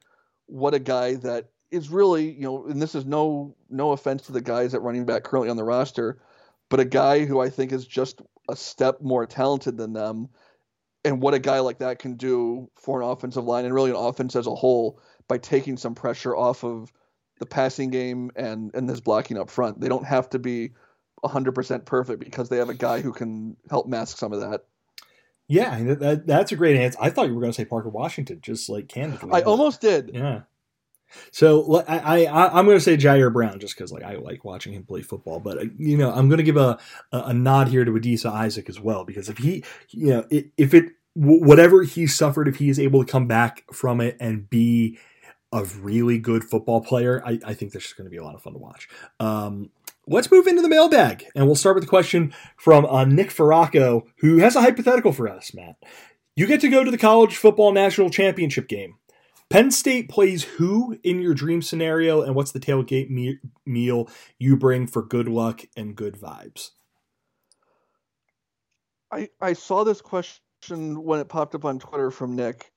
[0.46, 4.32] what a guy that is really, you know, and this is no no offense to
[4.32, 6.20] the guys at running back currently on the roster,
[6.68, 10.28] but a guy who I think is just a step more talented than them
[11.06, 13.96] and what a guy like that can do for an offensive line and really an
[13.96, 16.92] offense as a whole by taking some pressure off of
[17.38, 19.80] the passing game and and this blocking up front.
[19.80, 20.72] They don't have to be
[21.24, 24.64] 100% perfect because they have a guy who can help mask some of that.
[25.48, 26.98] Yeah, that, that, that's a great answer.
[27.00, 29.30] I thought you were going to say Parker Washington, just like candidly.
[29.32, 30.10] I almost did.
[30.12, 30.40] Yeah.
[31.30, 34.72] So I, I I'm going to say Ji'Ayir Brown just because like I like watching
[34.72, 36.78] him play football, but uh, you know I'm going to give a,
[37.12, 40.74] a, a nod here to Adisa Isaac as well because if he you know if
[40.74, 44.98] it whatever he suffered if he is able to come back from it and be
[45.50, 48.34] a really good football player, I, I think this is going to be a lot
[48.34, 48.88] of fun to watch.
[49.18, 49.70] Um,
[50.06, 54.02] let's move into the mailbag, and we'll start with a question from uh, Nick Ferraco,
[54.18, 55.76] who has a hypothetical for us, Matt.
[56.34, 58.96] You get to go to the college football national championship game.
[59.48, 64.56] Penn State plays who in your dream scenario, and what's the tailgate me- meal you
[64.56, 66.72] bring for good luck and good vibes?
[69.10, 72.72] I I saw this question when it popped up on Twitter from Nick.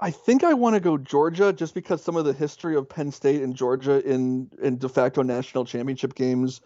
[0.00, 3.10] I think I want to go Georgia just because some of the history of Penn
[3.10, 6.60] State and Georgia in in de facto national championship games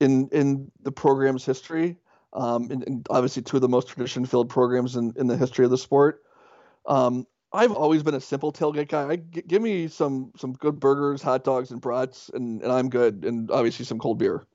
[0.00, 1.96] in in the program's history.
[2.32, 5.64] Um, and, and obviously two of the most tradition filled programs in, in the history
[5.64, 6.22] of the sport.
[6.86, 9.08] Um, I've always been a simple tailgate guy.
[9.08, 12.88] I, g- give me some some good burgers, hot dogs, and brats, and, and I'm
[12.88, 13.24] good.
[13.24, 14.46] And obviously some cold beer.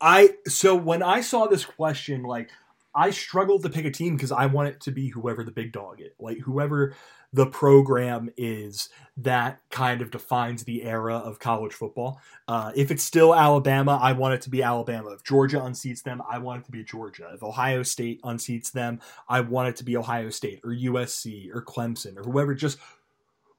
[0.00, 2.50] I so when I saw this question, like
[2.94, 5.72] I struggle to pick a team because I want it to be whoever the big
[5.72, 6.94] dog is, like whoever
[7.32, 12.20] the program is that kind of defines the era of college football.
[12.46, 15.10] Uh, if it's still Alabama, I want it to be Alabama.
[15.10, 17.30] If Georgia unseats them, I want it to be Georgia.
[17.34, 21.62] If Ohio State unseats them, I want it to be Ohio State or USC or
[21.62, 22.54] Clemson or whoever.
[22.54, 22.78] Just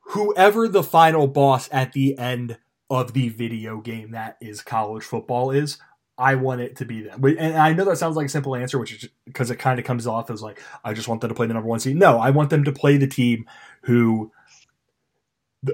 [0.05, 2.57] whoever the final boss at the end
[2.89, 5.77] of the video game that is college football is,
[6.17, 7.23] I want it to be them.
[7.23, 9.85] And I know that sounds like a simple answer, which is because it kind of
[9.85, 11.97] comes off as like, I just want them to play the number one seed.
[11.97, 13.45] No, I want them to play the team
[13.81, 14.31] who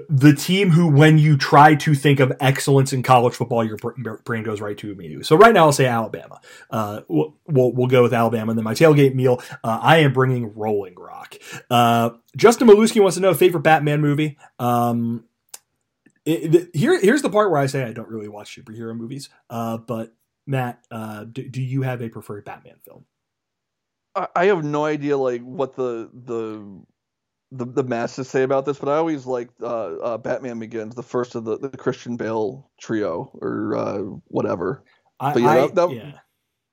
[0.08, 3.76] the team who, when you try to think of excellence in college football, your
[4.24, 5.24] brain goes right to immediately.
[5.24, 6.40] So right now, I'll say Alabama.
[6.70, 8.52] Uh, we'll, we'll, we'll go with Alabama.
[8.52, 11.34] And then my tailgate meal, uh, I am bringing Rolling Rock.
[11.70, 14.38] Uh, Justin Maluski wants to know favorite Batman movie.
[14.58, 15.24] Um,
[16.24, 19.28] it, it, here, here's the part where I say I don't really watch superhero movies.
[19.50, 20.14] Uh, but
[20.52, 23.06] Matt, uh, do, do you have a preferred Batman film?
[24.36, 26.82] I have no idea like what the the
[27.50, 31.02] the, the masses say about this, but I always liked uh, uh, Batman Begins, the
[31.02, 34.84] first of the, the Christian Bale trio or uh, whatever.
[35.18, 36.12] I, but yeah, I, that, that, yeah,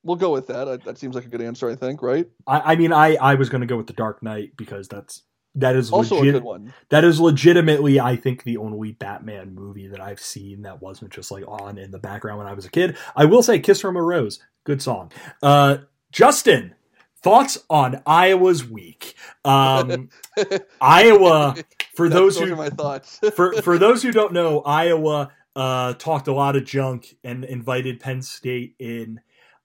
[0.03, 0.83] we'll go with that.
[0.83, 2.01] That seems like a good answer, I think.
[2.01, 2.27] Right?
[2.45, 5.23] I, I mean, I I was going to go with the Dark Knight because that's
[5.55, 6.73] that is also legit, a good one.
[6.89, 11.31] That is legitimately, I think, the only Batman movie that I've seen that wasn't just
[11.31, 12.97] like on in the background when I was a kid.
[13.15, 15.11] I will say, "Kiss from a Rose," good song.
[15.41, 15.79] Uh,
[16.11, 16.75] Justin,
[17.21, 19.15] thoughts on Iowa's week.
[19.43, 20.09] Um,
[20.81, 21.55] Iowa,
[21.95, 26.33] for those who my thoughts for for those who don't know, Iowa uh, talked a
[26.33, 29.19] lot of junk and invited Penn State in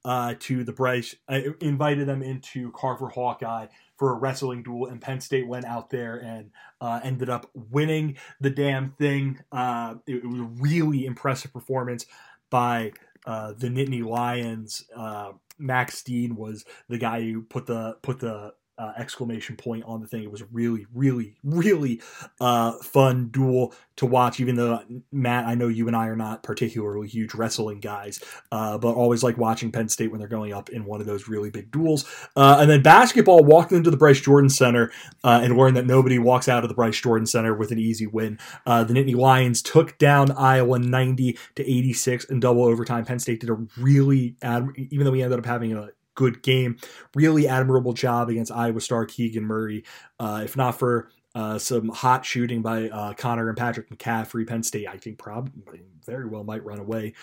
[0.05, 3.67] uh, to the Bryce, uh, invited them into Carver Hawkeye
[3.97, 8.17] for a wrestling duel, and Penn State went out there and uh, ended up winning
[8.41, 9.41] the damn thing.
[9.53, 12.07] Uh, it, it, was a really impressive performance
[12.51, 12.93] by
[13.27, 14.85] uh, the Nittany Lions.
[14.95, 20.01] Uh, Max Dean was the guy who put the put the uh, exclamation point on
[20.01, 20.23] the thing.
[20.23, 22.01] It was really, really, really
[22.41, 24.41] uh, fun duel to watch.
[24.41, 24.81] Even though
[25.13, 29.23] Matt, I know you and I are not particularly huge wrestling guys, uh, but always
[29.23, 32.05] like watching Penn State when they're going up in one of those really big duels.
[32.35, 34.91] Uh, and then basketball walked into the Bryce Jordan Center
[35.23, 38.07] uh, and learned that nobody walks out of the Bryce Jordan Center with an easy
[38.07, 38.39] win.
[38.67, 43.05] Uh, the Nittany Lions took down Iowa 90 to 86 in double overtime.
[43.05, 44.37] Penn State did a really,
[44.77, 46.77] even though we ended up having a good game.
[47.15, 49.85] Really admirable job against Iowa star Keegan Murray.
[50.19, 54.63] Uh, if not for uh, some hot shooting by uh, Connor and Patrick McCaffery, Penn
[54.63, 57.15] State, I think probably very well might run away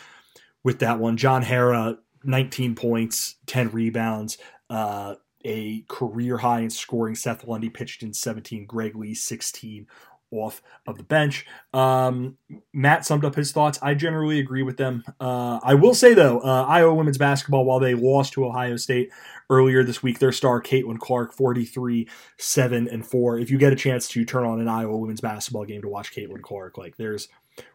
[0.63, 1.17] with that one.
[1.17, 4.37] John Harrar, 19 points, 10 rebounds,
[4.69, 7.15] uh, a career high in scoring.
[7.15, 9.87] Seth Lundy pitched in 17, Greg Lee 16
[10.31, 11.45] off of the bench.
[11.73, 12.37] Um,
[12.73, 13.77] Matt summed up his thoughts.
[13.81, 15.03] I generally agree with them.
[15.19, 19.09] Uh, I will say though, uh, Iowa women's basketball, while they lost to Ohio State
[19.49, 22.07] earlier this week, their star Caitlin Clark, forty three
[22.37, 23.37] seven and four.
[23.37, 26.13] If you get a chance to turn on an Iowa women's basketball game to watch
[26.13, 27.27] Caitlin Clark, like there's,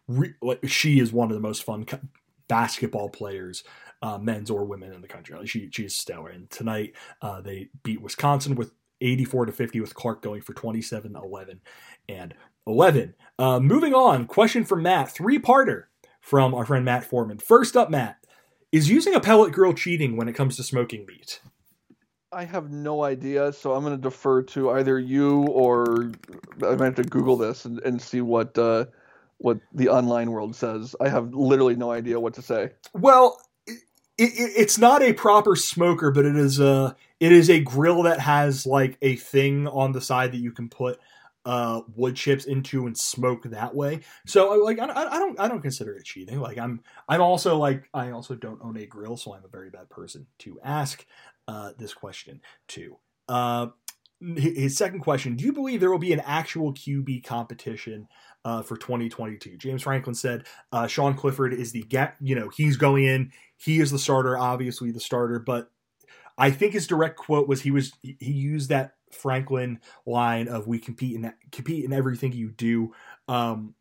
[0.08, 1.86] re- like she is one of the most fun
[2.48, 3.62] basketball players.
[4.02, 5.34] Uh, men's or women in the country.
[5.46, 6.28] She she's stellar.
[6.28, 6.92] And tonight
[7.22, 11.60] uh, they beat Wisconsin with 84 to 50 with Clark going for 27, 11,
[12.08, 12.34] and
[12.66, 13.14] 11.
[13.38, 15.84] Uh, moving on, question from Matt, three parter
[16.20, 17.38] from our friend Matt Foreman.
[17.38, 18.18] First up, Matt,
[18.72, 21.40] is using a pellet grill cheating when it comes to smoking meat?
[22.32, 26.12] I have no idea, so I'm going to defer to either you or
[26.62, 28.86] I might have to Google this and, and see what uh,
[29.38, 30.96] what the online world says.
[31.00, 32.70] I have literally no idea what to say.
[32.92, 33.78] Well, it,
[34.18, 38.20] it, it's not a proper smoker, but it is a it is a grill that
[38.20, 40.98] has like a thing on the side that you can put
[41.46, 44.00] uh, wood chips into and smoke that way.
[44.26, 46.40] So like I, I don't I don't consider it cheating.
[46.40, 49.70] Like I'm I'm also like I also don't own a grill, so I'm a very
[49.70, 51.06] bad person to ask
[51.48, 52.96] uh, this question to.
[53.28, 53.68] Uh,
[54.36, 58.08] his second question: Do you believe there will be an actual QB competition
[58.44, 59.56] uh, for 2022?
[59.56, 62.16] James Franklin said uh, Sean Clifford is the gap.
[62.20, 63.30] You know he's going in.
[63.56, 65.70] He is the starter, obviously the starter, but
[66.38, 70.78] I think his direct quote was he was he used that Franklin line of "We
[70.78, 72.92] compete in compete in everything you do."
[73.28, 73.74] Um,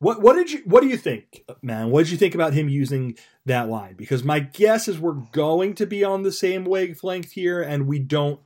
[0.00, 1.90] what what did you what do you think, man?
[1.90, 3.94] What did you think about him using that line?
[3.96, 7.98] Because my guess is we're going to be on the same wavelength here, and we
[7.98, 8.40] don't.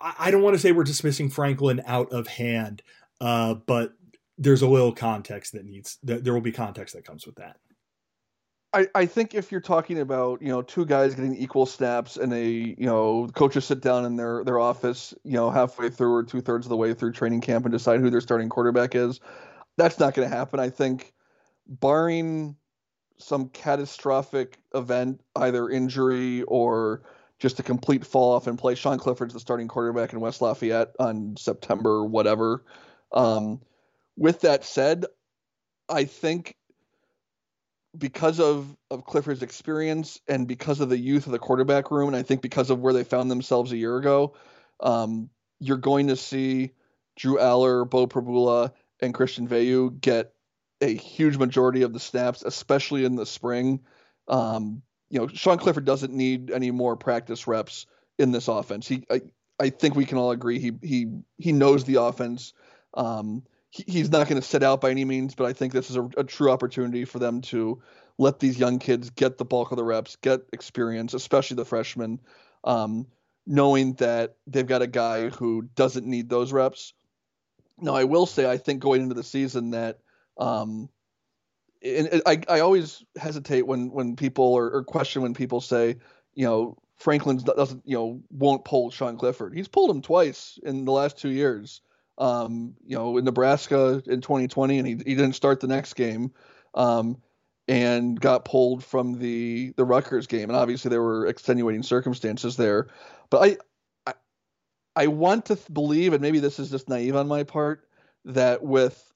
[0.00, 2.82] I, don't want to say we're dismissing Franklin out of hand,
[3.20, 3.92] uh, but
[4.38, 5.98] there's a little context that needs.
[6.04, 7.58] that There will be context that comes with that.
[8.74, 12.32] I, I think if you're talking about you know two guys getting equal snaps and
[12.32, 16.24] a you know coaches sit down in their their office you know halfway through or
[16.24, 19.20] two thirds of the way through training camp and decide who their starting quarterback is,
[19.76, 20.58] that's not going to happen.
[20.58, 21.14] I think,
[21.68, 22.56] barring
[23.16, 27.02] some catastrophic event, either injury or
[27.38, 30.96] just a complete fall off in play, Sean Clifford's the starting quarterback in West Lafayette
[30.98, 32.64] on September whatever.
[33.12, 33.60] Um,
[34.16, 35.06] with that said,
[35.88, 36.56] I think
[37.96, 42.16] because of of Clifford's experience and because of the youth of the quarterback room, and
[42.16, 44.34] I think because of where they found themselves a year ago,
[44.80, 45.30] um,
[45.60, 46.72] you're going to see
[47.16, 50.32] Drew Allar, Bo Pribula, and Christian Veilleux get
[50.80, 53.80] a huge majority of the snaps, especially in the spring.
[54.28, 57.86] Um, you know, Sean Clifford doesn't need any more practice reps
[58.18, 58.88] in this offense.
[58.88, 59.22] He, I,
[59.60, 61.06] I think we can all agree he he
[61.38, 62.52] he knows the offense
[62.94, 63.44] Um,
[63.74, 65.96] he, he's not going to sit out by any means, but I think this is
[65.96, 67.82] a, a, true opportunity for them to
[68.18, 72.20] let these young kids get the bulk of the reps, get experience, especially the freshmen,
[72.62, 73.06] um,
[73.46, 76.94] knowing that they've got a guy who doesn't need those reps.
[77.80, 79.98] Now, I will say, I think going into the season that
[80.38, 80.88] um,
[81.82, 85.96] and I, I always hesitate when when people or, or question when people say,
[86.34, 89.54] you know, Franklin doesn't, you know, won't pull Sean Clifford.
[89.54, 91.80] He's pulled him twice in the last two years.
[92.16, 96.32] Um, you know, in Nebraska in 2020, and he, he didn't start the next game,
[96.74, 97.18] um,
[97.66, 100.48] and got pulled from the the Rutgers game.
[100.48, 102.88] And obviously there were extenuating circumstances there.
[103.30, 103.58] But
[104.06, 104.14] I I,
[104.94, 107.88] I want to believe, and maybe this is just naive on my part,
[108.26, 109.12] that with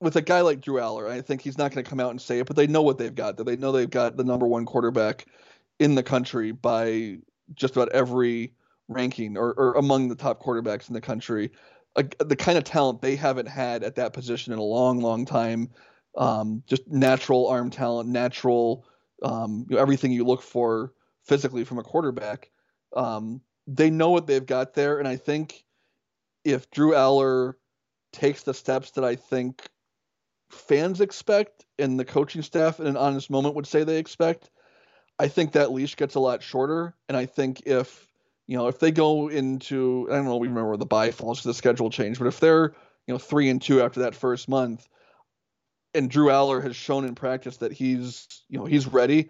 [0.00, 2.20] with a guy like Drew Allar, I think he's not going to come out and
[2.20, 3.36] say it, but they know what they've got.
[3.36, 5.26] They know they've got the number one quarterback
[5.78, 7.18] in the country by
[7.54, 8.52] just about every
[8.88, 11.50] ranking or, or among the top quarterbacks in the country.
[11.94, 15.70] The kind of talent they haven't had at that position in a long, long time.
[16.16, 18.86] Um, just natural arm talent, natural,
[19.22, 20.92] um, you know, everything you look for
[21.24, 22.50] physically from a quarterback.
[22.96, 25.62] Um, they know what they've got there, and I think
[26.44, 27.54] if Drew Allar
[28.12, 29.68] takes the steps that I think
[30.50, 34.50] fans expect and the coaching staff in an honest moment would say they expect,
[35.18, 36.96] I think that leash gets a lot shorter.
[37.08, 38.06] And I think if
[38.48, 41.48] you know if they go into I don't know we remember the bye falls to
[41.48, 42.74] the schedule change, but if they're
[43.06, 44.88] you know three and two after that first month,
[45.94, 49.28] and Drew Allar has shown in practice that he's you know he's ready,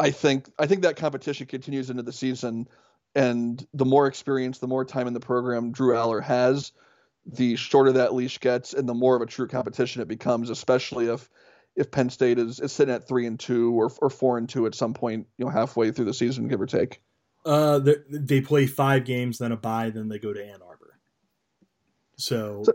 [0.00, 2.66] I think I think that competition continues into the season.
[3.14, 6.70] And the more experience, the more time in the program Drew Allar has,
[7.26, 11.06] the shorter that leash gets and the more of a true competition it becomes, especially
[11.06, 11.28] if
[11.76, 14.66] if Penn State is, is sitting at three and two or or four and two
[14.66, 17.02] at some point, you know, halfway through the season, give or take.
[17.44, 17.80] Uh,
[18.10, 20.98] they play five games, then a bye, then they go to Ann Arbor.
[22.16, 22.72] So, so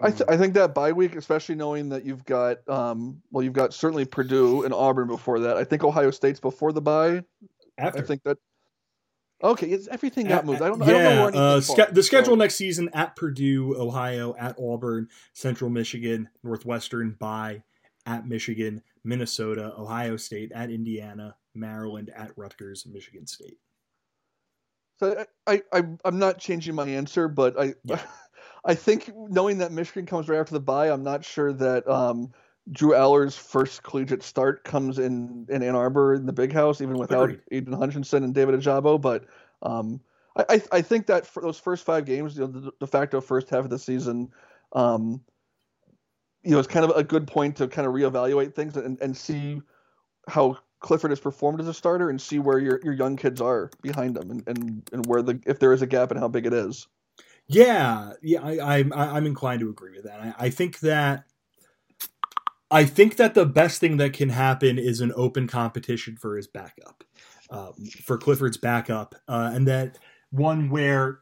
[0.00, 3.52] I, th- I think that bye week, especially knowing that you've got, um, well, you've
[3.52, 5.56] got certainly Purdue and Auburn before that.
[5.58, 7.24] I think Ohio State's before the bye.
[7.76, 8.00] After.
[8.00, 8.38] I think that
[9.42, 10.60] Okay, it's, everything got moved.
[10.60, 11.60] I don't, yeah, I don't know uh,
[11.92, 12.34] the schedule so.
[12.34, 17.62] next season at Purdue, Ohio, at Auburn, Central Michigan, Northwestern, bye
[18.06, 23.58] at Michigan, Minnesota, Ohio State, at Indiana, Maryland, at Rutgers, Michigan State.
[25.00, 28.00] So I, I I'm not changing my answer, but I yeah.
[28.64, 32.30] I think knowing that Michigan comes right after the bye, I'm not sure that um,
[32.70, 36.98] Drew Allar's first collegiate start comes in in Ann Arbor in the Big House, even
[36.98, 37.40] without Agreed.
[37.50, 39.00] Aidan Hutchinson and David Ojabo.
[39.00, 39.24] But
[39.62, 39.98] um,
[40.36, 43.48] I, I think that for those first five games, you know, the de facto first
[43.48, 44.30] half of the season,
[44.72, 45.22] um,
[46.42, 49.16] you know, it's kind of a good point to kind of reevaluate things and, and
[49.16, 49.62] see
[50.28, 53.70] how Clifford has performed as a starter and see where your, your young kids are
[53.82, 56.46] behind them and, and, and where the if there is a gap and how big
[56.46, 56.86] it is.
[57.46, 60.20] Yeah, yeah, I, I'm I'm inclined to agree with that.
[60.20, 61.24] I, I think that
[62.70, 66.46] I think that the best thing that can happen is an open competition for his
[66.46, 67.04] backup,
[67.50, 67.74] um,
[68.04, 69.98] for Clifford's backup, uh, and that
[70.30, 71.20] one where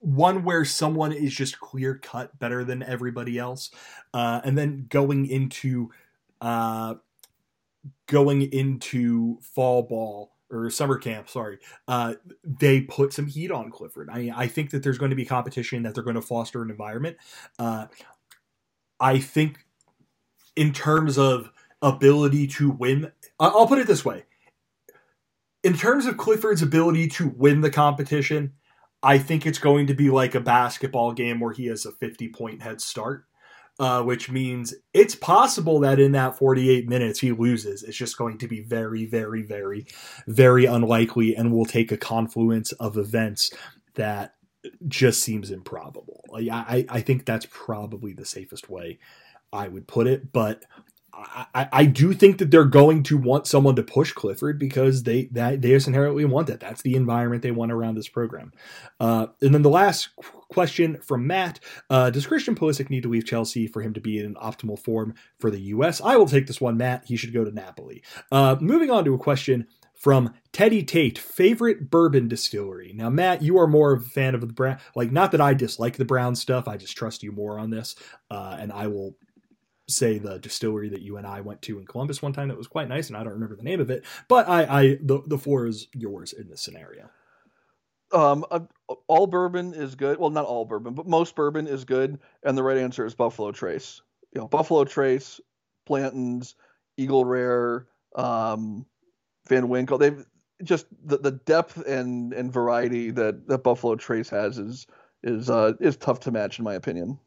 [0.00, 3.70] one where someone is just clear cut better than everybody else,
[4.14, 5.90] uh, and then going into
[6.40, 6.94] uh,
[8.06, 11.58] going into fall ball or summer camp, sorry,
[11.88, 12.14] uh,
[12.44, 14.08] they put some heat on Clifford.
[14.10, 16.70] I I think that there's going to be competition that they're going to foster an
[16.70, 17.16] environment.
[17.58, 17.86] Uh,
[19.00, 19.58] I think
[20.56, 21.50] in terms of
[21.82, 23.12] ability to win.
[23.38, 24.24] I'll put it this way.
[25.62, 28.52] In terms of Clifford's ability to win the competition,
[29.02, 32.28] I think it's going to be like a basketball game where he has a 50
[32.28, 33.26] point head start,
[33.78, 37.82] uh, which means it's possible that in that 48 minutes he loses.
[37.82, 39.86] It's just going to be very, very, very,
[40.26, 43.52] very unlikely and will take a confluence of events
[43.94, 44.34] that
[44.88, 46.24] just seems improbable.
[46.34, 48.98] I, I think that's probably the safest way
[49.52, 50.64] I would put it, but
[51.54, 55.24] I, I do think that they're going to want someone to push Clifford because they
[55.32, 56.60] that they just inherently want that.
[56.60, 58.52] That's the environment they want around this program.
[59.00, 60.10] Uh, and then the last
[60.48, 64.18] question from Matt: uh, Does Christian Pulisic need to leave Chelsea for him to be
[64.18, 66.00] in an optimal form for the U.S.?
[66.00, 67.04] I will take this one, Matt.
[67.06, 68.02] He should go to Napoli.
[68.30, 69.66] Uh, moving on to a question
[69.98, 72.92] from Teddy Tate, favorite bourbon distillery.
[72.94, 74.78] Now, Matt, you are more of a fan of the brown.
[74.94, 76.68] Like, not that I dislike the brown stuff.
[76.68, 77.96] I just trust you more on this,
[78.30, 79.16] uh, and I will
[79.88, 82.66] say the distillery that you and I went to in Columbus one time that was
[82.66, 84.04] quite nice, and I don't remember the name of it.
[84.28, 87.10] But I, I the the floor is yours in this scenario.
[88.12, 88.60] Um, uh,
[89.06, 90.18] all bourbon is good.
[90.18, 93.52] Well, not all bourbon, but most bourbon is good, and the right answer is Buffalo
[93.52, 94.00] Trace.
[94.34, 95.40] You know, Buffalo Trace,
[95.86, 96.54] Blanton's,
[96.96, 98.86] Eagle Rare, um,
[99.48, 99.98] Van Winkle.
[99.98, 100.24] They've
[100.62, 104.86] just the, the depth and and variety that that Buffalo Trace has is
[105.22, 107.18] is uh, is tough to match in my opinion.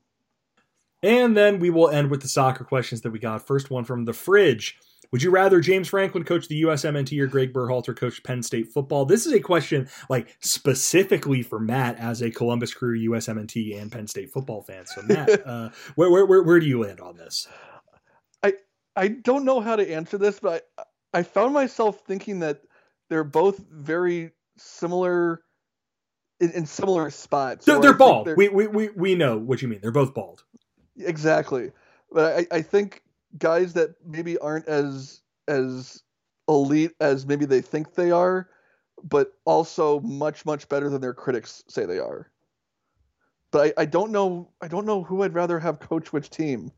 [1.03, 3.45] And then we will end with the soccer questions that we got.
[3.45, 4.77] First one from the fridge.
[5.11, 9.03] Would you rather James Franklin coach the USMNT or Greg Berhalter coach Penn State football?
[9.03, 14.07] This is a question like specifically for Matt as a Columbus Crew USMNT and Penn
[14.07, 14.85] State football fan.
[14.85, 17.47] So Matt, uh, where, where, where where do you land on this?
[18.41, 18.53] I
[18.95, 20.83] I don't know how to answer this, but I,
[21.13, 22.61] I found myself thinking that
[23.09, 25.41] they're both very similar
[26.39, 27.65] in, in similar spots.
[27.65, 28.27] They're, they're bald.
[28.27, 29.79] They're, we, we we we know what you mean.
[29.81, 30.45] They're both bald.
[31.05, 31.71] Exactly,
[32.11, 33.03] but I, I think
[33.37, 36.03] guys that maybe aren't as as
[36.47, 38.49] elite as maybe they think they are,
[39.03, 42.29] but also much much better than their critics say they are.
[43.51, 46.71] But I, I don't know I don't know who I'd rather have coach which team.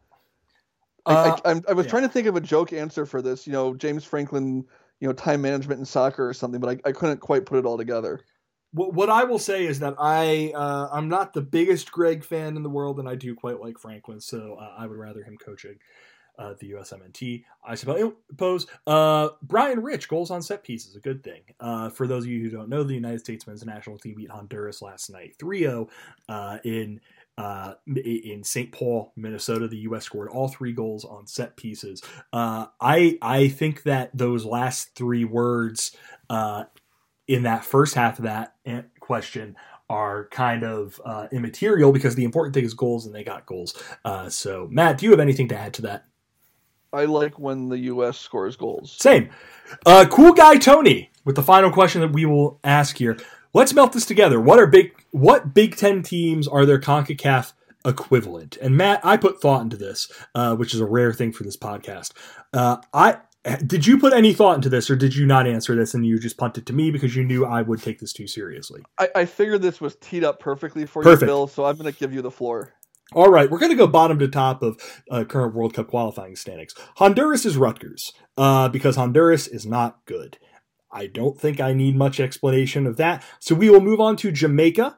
[1.05, 1.89] Uh, I, I, I, was yeah.
[1.89, 4.63] trying to think of a joke answer for this, you know, James Franklin,
[5.01, 7.65] you know, time management in soccer or something, but I, I couldn't quite put it
[7.65, 8.21] all together
[8.73, 12.63] what I will say is that I uh, I'm not the biggest Greg fan in
[12.63, 15.77] the world, and I do quite like Franklin, so uh, I would rather him coaching
[16.39, 17.43] uh, the USMNT.
[17.63, 21.41] I suppose uh, Brian Rich goals on set piece is a good thing.
[21.59, 24.31] Uh, for those of you who don't know, the United States men's national team beat
[24.31, 25.89] Honduras last night 3-0
[26.29, 26.99] uh, in.
[27.37, 28.71] in St.
[28.71, 30.05] Paul, Minnesota, the U.S.
[30.05, 32.03] scored all three goals on set pieces.
[32.31, 35.97] I I think that those last three words
[37.33, 38.53] in that first half of that
[38.99, 39.55] question
[39.89, 43.81] are kind of uh, immaterial because the important thing is goals and they got goals.
[44.05, 46.05] Uh, so, Matt, do you have anything to add to that?
[46.93, 48.19] I like when the U.S.
[48.19, 48.95] scores goals.
[48.99, 49.29] Same.
[49.85, 53.17] Uh, cool guy Tony with the final question that we will ask here.
[53.53, 54.39] Let's melt this together.
[54.39, 54.93] What are big?
[55.11, 57.53] What Big Ten teams are their Concacaf
[57.83, 58.57] equivalent?
[58.61, 61.57] And Matt, I put thought into this, uh, which is a rare thing for this
[61.57, 62.13] podcast.
[62.53, 63.17] Uh, I
[63.65, 66.17] did you put any thought into this, or did you not answer this and you
[66.19, 68.81] just punted to me because you knew I would take this too seriously?
[68.97, 71.23] I, I figured this was teed up perfectly for Perfect.
[71.23, 71.47] you, Bill.
[71.47, 72.73] So I'm going to give you the floor.
[73.11, 74.79] All right, we're going to go bottom to top of
[75.11, 76.73] uh, current World Cup qualifying standings.
[76.97, 80.37] Honduras is Rutgers uh, because Honduras is not good.
[80.91, 83.23] I don't think I need much explanation of that.
[83.39, 84.97] So we will move on to Jamaica,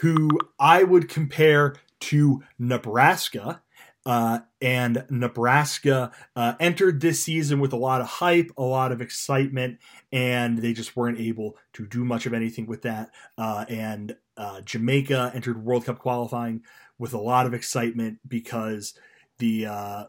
[0.00, 3.62] who I would compare to Nebraska
[4.06, 9.00] uh, and Nebraska uh, entered this season with a lot of hype, a lot of
[9.00, 9.78] excitement,
[10.12, 13.10] and they just weren't able to do much of anything with that.
[13.38, 16.62] Uh, and uh, Jamaica entered World Cup qualifying
[16.98, 18.94] with a lot of excitement because
[19.38, 20.04] the uh,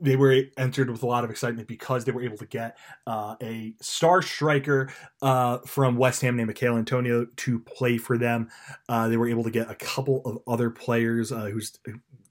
[0.00, 2.76] they were entered with a lot of excitement because they were able to get
[3.06, 4.92] uh, a star striker
[5.22, 8.48] uh, from West Ham named Michail Antonio to play for them.
[8.88, 11.78] Uh, they were able to get a couple of other players uh, who's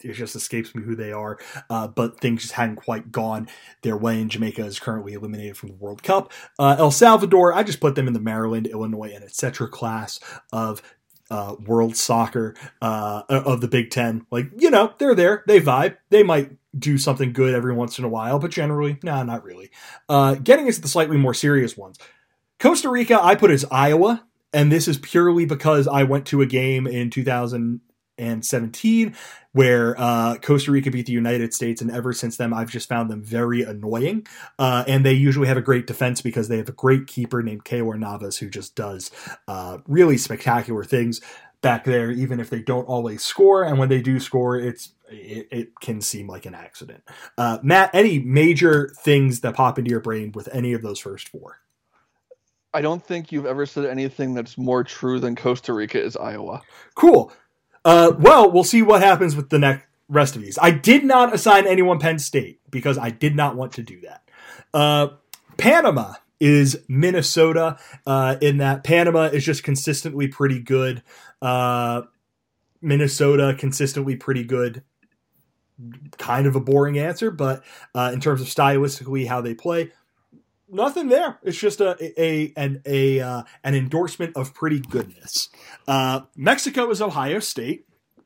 [0.03, 3.47] it just escapes me who they are, uh, but things just hadn't quite gone
[3.81, 4.19] their way.
[4.19, 6.31] And Jamaica is currently eliminated from the World Cup.
[6.59, 9.69] Uh, El Salvador, I just put them in the Maryland, Illinois, and etc.
[9.69, 10.19] class
[10.51, 10.81] of
[11.33, 14.25] uh, world soccer uh, of the Big Ten.
[14.29, 18.05] Like, you know, they're there, they vibe, they might do something good every once in
[18.05, 19.71] a while, but generally, nah, not really.
[20.07, 21.97] Uh, getting into the slightly more serious ones.
[22.59, 26.45] Costa Rica, I put as Iowa, and this is purely because I went to a
[26.45, 27.09] game in
[28.17, 29.15] 2017
[29.53, 33.09] where uh, Costa Rica beat the United States, and ever since then, I've just found
[33.09, 34.25] them very annoying.
[34.57, 37.63] Uh, and they usually have a great defense because they have a great keeper named
[37.63, 39.11] Keylor Navas who just does
[39.47, 41.21] uh, really spectacular things
[41.61, 43.63] back there, even if they don't always score.
[43.63, 47.03] And when they do score, it's it, it can seem like an accident.
[47.37, 51.29] Uh, Matt, any major things that pop into your brain with any of those first
[51.29, 51.59] four?
[52.73, 56.63] I don't think you've ever said anything that's more true than Costa Rica is Iowa.
[56.95, 57.31] Cool.
[57.85, 60.57] Uh, well, we'll see what happens with the next rest of these.
[60.61, 64.29] I did not assign anyone Penn State because I did not want to do that.
[64.73, 65.07] Uh,
[65.57, 71.01] Panama is Minnesota uh, in that Panama is just consistently pretty good.
[71.41, 72.03] Uh,
[72.81, 74.83] Minnesota consistently pretty good.
[76.17, 77.63] Kind of a boring answer, but
[77.95, 79.91] uh, in terms of stylistically how they play,
[80.73, 81.39] nothing there.
[81.43, 85.49] It's just a a an a uh, an endorsement of pretty goodness.
[85.87, 87.85] Uh, Mexico is Ohio State.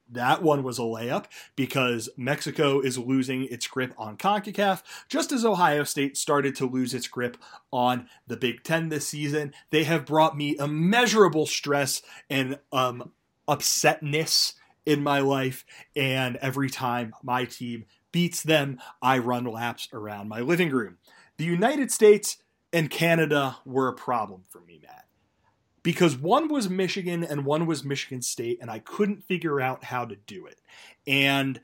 [0.09, 1.25] That one was a layup
[1.57, 6.93] because Mexico is losing its grip on CONCACAF, just as Ohio State started to lose
[6.93, 7.35] its grip
[7.73, 9.53] on the Big Ten this season.
[9.69, 13.11] They have brought me immeasurable stress and um,
[13.49, 14.53] upsetness
[14.85, 15.65] in my life,
[15.97, 17.83] and every time my team
[18.13, 20.97] beats them, I run laps around my living room.
[21.37, 22.37] The United States
[22.73, 25.05] and Canada were a problem for me, Matt.
[25.83, 30.05] Because one was Michigan and one was Michigan State, and I couldn't figure out how
[30.05, 30.59] to do it.
[31.05, 31.61] And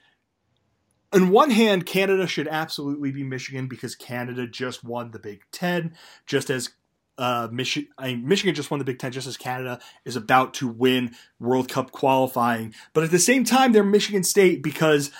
[1.11, 5.95] on one hand, Canada should absolutely be Michigan because Canada just won the Big Ten,
[6.25, 6.69] just as
[7.17, 10.53] uh, Michigan, I mean, Michigan just won the Big Ten, just as Canada is about
[10.55, 12.73] to win World Cup qualifying.
[12.93, 15.11] But at the same time, they're Michigan State because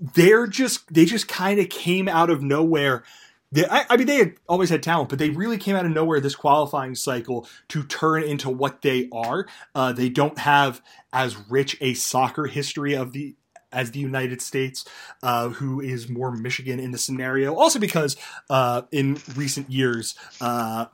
[0.00, 3.04] they're just they just kind of came out of nowhere.
[3.70, 6.20] I, I, mean, they had always had talent, but they really came out of nowhere
[6.20, 9.46] this qualifying cycle to turn into what they are.
[9.74, 10.82] Uh, they don't have
[11.12, 13.36] as rich a soccer history of the
[13.72, 14.84] as the United States,
[15.24, 17.54] uh, who is more Michigan in the scenario.
[17.56, 18.16] Also, because
[18.48, 20.86] uh, in recent years, uh,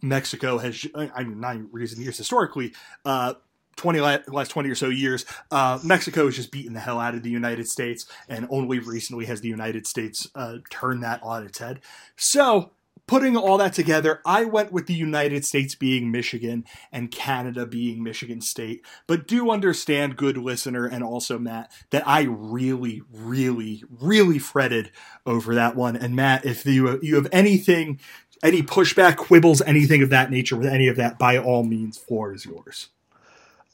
[0.00, 2.72] Mexico has, I mean, not recent years historically,
[3.04, 3.34] uh,
[3.78, 7.22] 20 last 20 or so years uh, mexico has just beaten the hell out of
[7.22, 11.58] the united states and only recently has the united states uh, turned that on its
[11.58, 11.80] head.
[12.16, 12.72] So
[13.06, 18.02] putting all that together i went with the united states being michigan and canada being
[18.02, 18.84] michigan state.
[19.06, 24.90] But do understand good listener and also matt that i really really really fretted
[25.24, 25.96] over that one.
[25.96, 27.98] And matt if you, you have anything
[28.40, 32.32] any pushback, quibbles, anything of that nature with any of that, by all means, floor
[32.32, 32.88] is yours.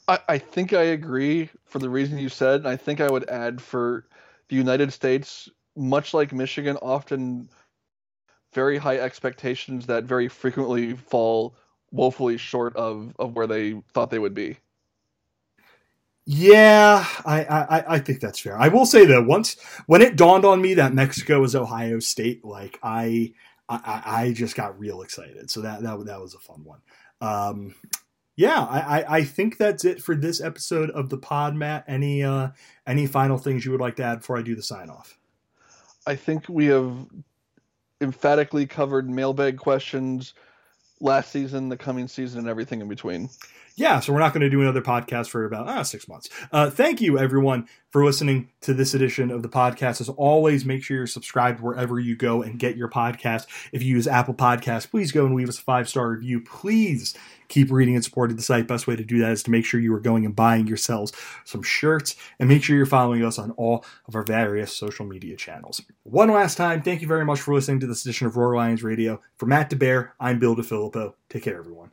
[0.07, 2.61] I, I think I agree for the reason you said.
[2.61, 4.05] And I think I would add for
[4.49, 7.49] the United States, much like Michigan, often
[8.53, 11.55] very high expectations that very frequently fall
[11.91, 14.57] woefully short of, of where they thought they would be.
[16.27, 18.57] Yeah, I, I, I think that's fair.
[18.57, 22.43] I will say though, once when it dawned on me that Mexico was Ohio State,
[22.43, 23.33] like I
[23.69, 25.51] I, I just got real excited.
[25.51, 26.79] So that that that was a fun one.
[27.21, 27.75] Um,
[28.35, 31.85] yeah, I, I think that's it for this episode of the pod, Matt.
[31.87, 32.49] Any uh,
[32.85, 35.17] any final things you would like to add before I do the sign off?
[36.05, 36.93] I think we have
[38.01, 40.33] emphatically covered mailbag questions
[40.99, 43.29] last season, the coming season, and everything in between
[43.75, 46.29] yeah, so we're not going to do another podcast for about ah, six months.
[46.51, 49.99] Uh, thank you, everyone, for listening to this edition of the podcast.
[49.99, 53.47] As always, make sure you're subscribed wherever you go and get your podcast.
[53.73, 56.39] If you use Apple Podcasts, please go and leave us a five star review.
[56.39, 57.15] Please
[57.49, 58.65] keep reading and supporting the site.
[58.65, 61.11] Best way to do that is to make sure you are going and buying yourselves
[61.43, 65.35] some shirts and make sure you're following us on all of our various social media
[65.35, 65.81] channels.
[66.03, 68.83] One last time, thank you very much for listening to this edition of Roar Lions
[68.83, 69.21] Radio.
[69.35, 71.13] For Matt DeBear, I'm Bill DiFilippo.
[71.29, 71.91] Take care, everyone.